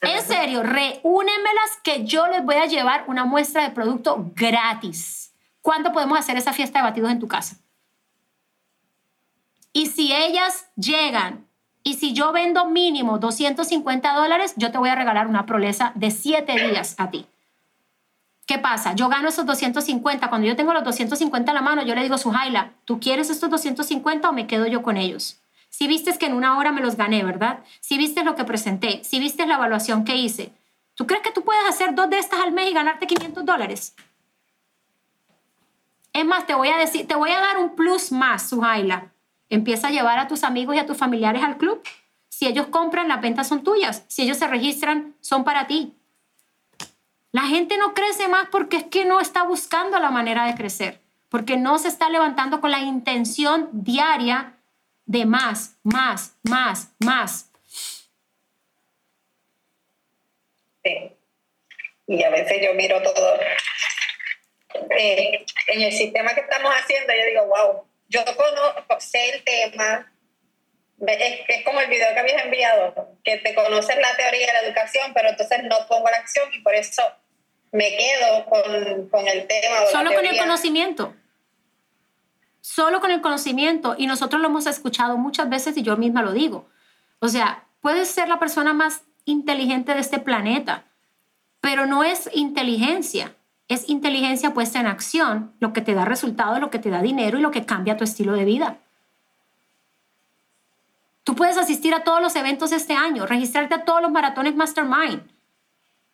En 0.00 0.22
serio, 0.22 0.62
reúnemelas 0.62 1.78
que 1.82 2.04
yo 2.04 2.28
les 2.28 2.44
voy 2.44 2.54
a 2.54 2.66
llevar 2.66 3.04
una 3.08 3.24
muestra 3.24 3.64
de 3.64 3.70
producto 3.70 4.30
gratis. 4.34 5.34
¿Cuándo 5.60 5.92
podemos 5.92 6.18
hacer 6.18 6.36
esa 6.36 6.52
fiesta 6.52 6.78
de 6.78 6.84
batidos 6.84 7.10
en 7.10 7.18
tu 7.18 7.26
casa? 7.26 7.56
Y 9.78 9.86
si 9.86 10.12
ellas 10.12 10.66
llegan 10.74 11.46
y 11.84 11.94
si 11.94 12.12
yo 12.12 12.32
vendo 12.32 12.66
mínimo 12.66 13.20
250 13.20 14.12
dólares, 14.12 14.52
yo 14.56 14.72
te 14.72 14.78
voy 14.78 14.88
a 14.88 14.96
regalar 14.96 15.28
una 15.28 15.46
proleza 15.46 15.92
de 15.94 16.10
7 16.10 16.52
días 16.52 16.96
a 16.98 17.12
ti. 17.12 17.26
¿Qué 18.44 18.58
pasa? 18.58 18.96
Yo 18.96 19.08
gano 19.08 19.28
esos 19.28 19.46
250. 19.46 20.28
Cuando 20.30 20.48
yo 20.48 20.56
tengo 20.56 20.74
los 20.74 20.82
250 20.82 21.52
en 21.52 21.54
la 21.54 21.62
mano, 21.62 21.82
yo 21.84 21.94
le 21.94 22.02
digo 22.02 22.18
Suhaila, 22.18 22.72
¿tú 22.86 22.98
quieres 22.98 23.30
estos 23.30 23.50
250 23.50 24.28
o 24.28 24.32
me 24.32 24.48
quedo 24.48 24.66
yo 24.66 24.82
con 24.82 24.96
ellos? 24.96 25.40
Si 25.68 25.86
viste 25.86 26.12
que 26.18 26.26
en 26.26 26.34
una 26.34 26.58
hora 26.58 26.72
me 26.72 26.80
los 26.80 26.96
gané, 26.96 27.22
¿verdad? 27.22 27.60
Si 27.78 27.98
viste 27.98 28.24
lo 28.24 28.34
que 28.34 28.42
presenté, 28.42 29.04
si 29.04 29.20
viste 29.20 29.46
la 29.46 29.54
evaluación 29.54 30.04
que 30.04 30.16
hice, 30.16 30.50
¿tú 30.96 31.06
crees 31.06 31.22
que 31.22 31.30
tú 31.30 31.44
puedes 31.44 31.64
hacer 31.68 31.94
dos 31.94 32.10
de 32.10 32.18
estas 32.18 32.40
al 32.40 32.50
mes 32.50 32.68
y 32.68 32.74
ganarte 32.74 33.06
500 33.06 33.44
dólares? 33.44 33.94
Es 36.12 36.24
más, 36.24 36.48
te 36.48 36.54
voy 36.56 36.66
a 36.66 36.78
decir, 36.78 37.06
te 37.06 37.14
voy 37.14 37.30
a 37.30 37.38
dar 37.38 37.58
un 37.58 37.76
plus 37.76 38.10
más, 38.10 38.48
Suhaila. 38.48 39.12
Empieza 39.50 39.88
a 39.88 39.90
llevar 39.90 40.18
a 40.18 40.28
tus 40.28 40.44
amigos 40.44 40.76
y 40.76 40.78
a 40.78 40.86
tus 40.86 40.96
familiares 40.96 41.42
al 41.42 41.56
club. 41.56 41.82
Si 42.28 42.46
ellos 42.46 42.66
compran, 42.68 43.08
las 43.08 43.20
ventas 43.20 43.48
son 43.48 43.64
tuyas. 43.64 44.04
Si 44.08 44.22
ellos 44.22 44.36
se 44.36 44.46
registran, 44.46 45.14
son 45.20 45.44
para 45.44 45.66
ti. 45.66 45.94
La 47.32 47.42
gente 47.42 47.76
no 47.78 47.94
crece 47.94 48.28
más 48.28 48.48
porque 48.50 48.78
es 48.78 48.84
que 48.84 49.04
no 49.04 49.20
está 49.20 49.42
buscando 49.42 49.98
la 49.98 50.10
manera 50.10 50.46
de 50.46 50.54
crecer, 50.54 51.00
porque 51.28 51.56
no 51.56 51.78
se 51.78 51.88
está 51.88 52.08
levantando 52.08 52.60
con 52.60 52.70
la 52.70 52.80
intención 52.80 53.68
diaria 53.72 54.54
de 55.04 55.26
más, 55.26 55.76
más, 55.82 56.36
más, 56.42 56.92
más. 57.00 57.50
Sí. 60.84 61.12
Y 62.06 62.22
a 62.22 62.30
veces 62.30 62.58
yo 62.62 62.72
miro 62.74 63.02
todo 63.02 63.34
eh, 64.98 65.44
en 65.66 65.82
el 65.82 65.92
sistema 65.92 66.34
que 66.34 66.40
estamos 66.40 66.72
haciendo, 66.72 67.12
yo 67.12 67.26
digo, 67.26 67.46
wow, 67.46 67.84
yo 68.08 68.24
conozco, 68.24 69.00
sé 69.00 69.34
el 69.34 69.44
tema, 69.44 70.10
es, 71.06 71.40
es, 71.46 71.64
como 71.64 71.80
el 71.80 71.88
video 71.88 72.12
que 72.12 72.20
habías 72.20 72.44
enviado, 72.44 73.16
que 73.22 73.36
te 73.38 73.54
conoces 73.54 73.96
la 73.96 74.16
teoría 74.16 74.46
de 74.46 74.52
la 74.52 74.60
educación, 74.60 75.12
pero 75.14 75.28
entonces 75.28 75.62
no 75.64 75.76
pongo 75.88 76.10
la 76.10 76.16
acción 76.16 76.48
y 76.52 76.60
por 76.60 76.74
eso 76.74 77.02
me 77.70 77.96
quedo 77.96 78.46
con, 78.46 79.08
con 79.08 79.28
el 79.28 79.46
tema. 79.46 79.76
Solo 79.92 80.12
con 80.14 80.26
el 80.26 80.38
conocimiento. 80.38 81.14
Solo 82.60 83.00
con 83.00 83.10
el 83.10 83.20
conocimiento. 83.20 83.94
Y 83.96 84.06
nosotros 84.06 84.40
lo 84.40 84.48
hemos 84.48 84.66
escuchado 84.66 85.16
muchas 85.16 85.48
veces 85.48 85.76
y 85.76 85.82
yo 85.82 85.96
misma 85.96 86.22
lo 86.22 86.32
digo. 86.32 86.68
O 87.20 87.28
sea, 87.28 87.64
puedes 87.80 88.08
ser 88.10 88.28
la 88.28 88.38
persona 88.38 88.72
más 88.72 89.02
inteligente 89.24 89.94
de 89.94 90.00
este 90.00 90.18
planeta, 90.18 90.84
pero 91.60 91.86
no 91.86 92.04
es 92.04 92.30
inteligencia 92.32 93.34
es 93.68 93.88
inteligencia 93.88 94.54
puesta 94.54 94.80
en 94.80 94.86
acción, 94.86 95.52
lo 95.60 95.72
que 95.72 95.82
te 95.82 95.94
da 95.94 96.04
resultado, 96.04 96.58
lo 96.58 96.70
que 96.70 96.78
te 96.78 96.90
da 96.90 97.02
dinero 97.02 97.38
y 97.38 97.42
lo 97.42 97.50
que 97.50 97.66
cambia 97.66 97.96
tu 97.96 98.04
estilo 98.04 98.32
de 98.32 98.44
vida. 98.44 98.78
Tú 101.22 101.34
puedes 101.34 101.58
asistir 101.58 101.94
a 101.94 102.04
todos 102.04 102.22
los 102.22 102.34
eventos 102.36 102.72
este 102.72 102.94
año, 102.94 103.26
registrarte 103.26 103.74
a 103.74 103.84
todos 103.84 104.00
los 104.00 104.10
maratones 104.10 104.56
Mastermind. 104.56 105.22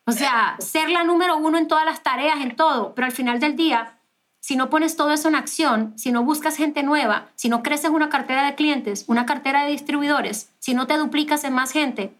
O 0.06 0.12
sea, 0.12 0.56
ser 0.58 0.90
la 0.90 1.04
número 1.04 1.36
uno 1.36 1.56
en 1.56 1.68
todas 1.68 1.84
las 1.84 2.02
tareas, 2.02 2.40
en 2.40 2.56
todo. 2.56 2.94
Pero 2.94 3.06
al 3.06 3.12
final 3.12 3.38
del 3.38 3.54
día, 3.54 3.98
si 4.40 4.56
no 4.56 4.68
pones 4.68 4.96
todo 4.96 5.12
eso 5.12 5.28
en 5.28 5.36
acción, 5.36 5.96
si 5.96 6.10
no 6.10 6.24
buscas 6.24 6.56
gente 6.56 6.82
nueva, 6.82 7.28
si 7.36 7.48
no 7.48 7.62
creces 7.62 7.90
una 7.90 8.08
cartera 8.08 8.44
de 8.44 8.56
clientes, 8.56 9.04
una 9.06 9.24
cartera 9.24 9.64
de 9.64 9.70
distribuidores, 9.70 10.50
si 10.58 10.74
no 10.74 10.88
te 10.88 10.98
duplicas 10.98 11.44
en 11.44 11.54
más 11.54 11.70
gente, 11.70 12.12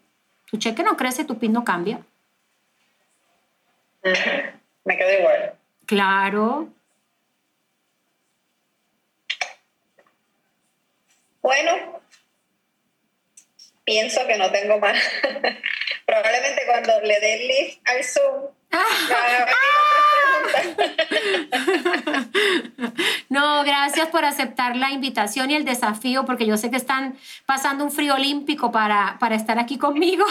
tu 0.51 0.57
cheque 0.57 0.85
no 0.85 0.97
crece, 0.97 1.25
tu 1.25 1.37
PIN 1.37 1.53
no 1.53 1.64
cambia 1.64 2.01
me 4.85 4.97
quedo 4.97 5.18
igual. 5.18 5.55
Claro. 5.87 6.68
Bueno, 11.42 12.01
pienso 13.85 14.27
que 14.27 14.38
no 14.38 14.51
tengo 14.51 14.79
más. 14.79 14.99
Probablemente 16.07 16.62
cuando 16.66 17.01
le 17.01 17.20
dé 17.20 17.35
el 17.35 17.49
list 17.49 17.88
al 17.88 18.05
Zoom, 18.05 18.55
no, 23.29 23.64
gracias 23.64 24.09
por 24.09 24.25
aceptar 24.25 24.77
la 24.77 24.90
invitación 24.90 25.51
y 25.51 25.55
el 25.55 25.64
desafío, 25.64 26.25
porque 26.25 26.47
yo 26.47 26.57
sé 26.57 26.70
que 26.70 26.77
están 26.77 27.16
pasando 27.47 27.85
un 27.85 27.92
frío 27.92 28.14
olímpico 28.14 28.73
para, 28.73 29.16
para 29.18 29.37
estar 29.37 29.59
aquí 29.59 29.79
conmigo. 29.79 30.25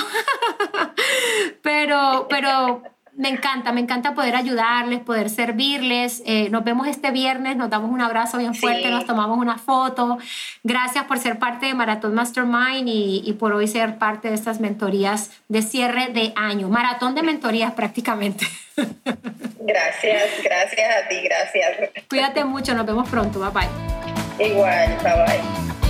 pero, 1.61 2.27
pero 2.29 2.83
me 3.15 3.29
encanta, 3.29 3.71
me 3.71 3.81
encanta 3.81 4.13
poder 4.13 4.35
ayudarles, 4.35 4.99
poder 5.01 5.29
servirles. 5.29 6.23
Eh, 6.25 6.49
nos 6.49 6.63
vemos 6.63 6.87
este 6.87 7.11
viernes, 7.11 7.55
nos 7.55 7.69
damos 7.69 7.91
un 7.91 8.01
abrazo 8.01 8.37
bien 8.37 8.55
fuerte, 8.55 8.89
nos 8.89 9.05
tomamos 9.05 9.37
una 9.37 9.57
foto. 9.57 10.17
Gracias 10.63 11.05
por 11.05 11.19
ser 11.19 11.37
parte 11.37 11.67
de 11.67 11.73
Maratón 11.73 12.15
Mastermind 12.15 12.87
y, 12.87 13.21
y, 13.25 13.33
por 13.33 13.53
hoy 13.53 13.67
ser 13.67 13.97
parte 13.97 14.29
de 14.29 14.35
estas 14.35 14.59
mentorías 14.59 15.31
de 15.47 15.61
cierre 15.61 16.07
de 16.07 16.33
año. 16.35 16.69
Maratón 16.69 17.15
de 17.15 17.23
mentorías 17.23 17.73
prácticamente. 17.73 18.45
Gracias, 19.65 20.43
gracias 20.43 20.89
a 20.97 21.07
ti, 21.07 21.21
gracias. 21.21 21.89
Cuídate 22.09 22.43
mucho, 22.43 22.75
nos 22.75 22.85
vemos 22.85 23.07
pronto, 23.07 23.39
bye 23.39 23.49
bye. 23.49 24.45
Igual, 24.45 24.97
bye 25.01 25.13
bye. 25.13 25.82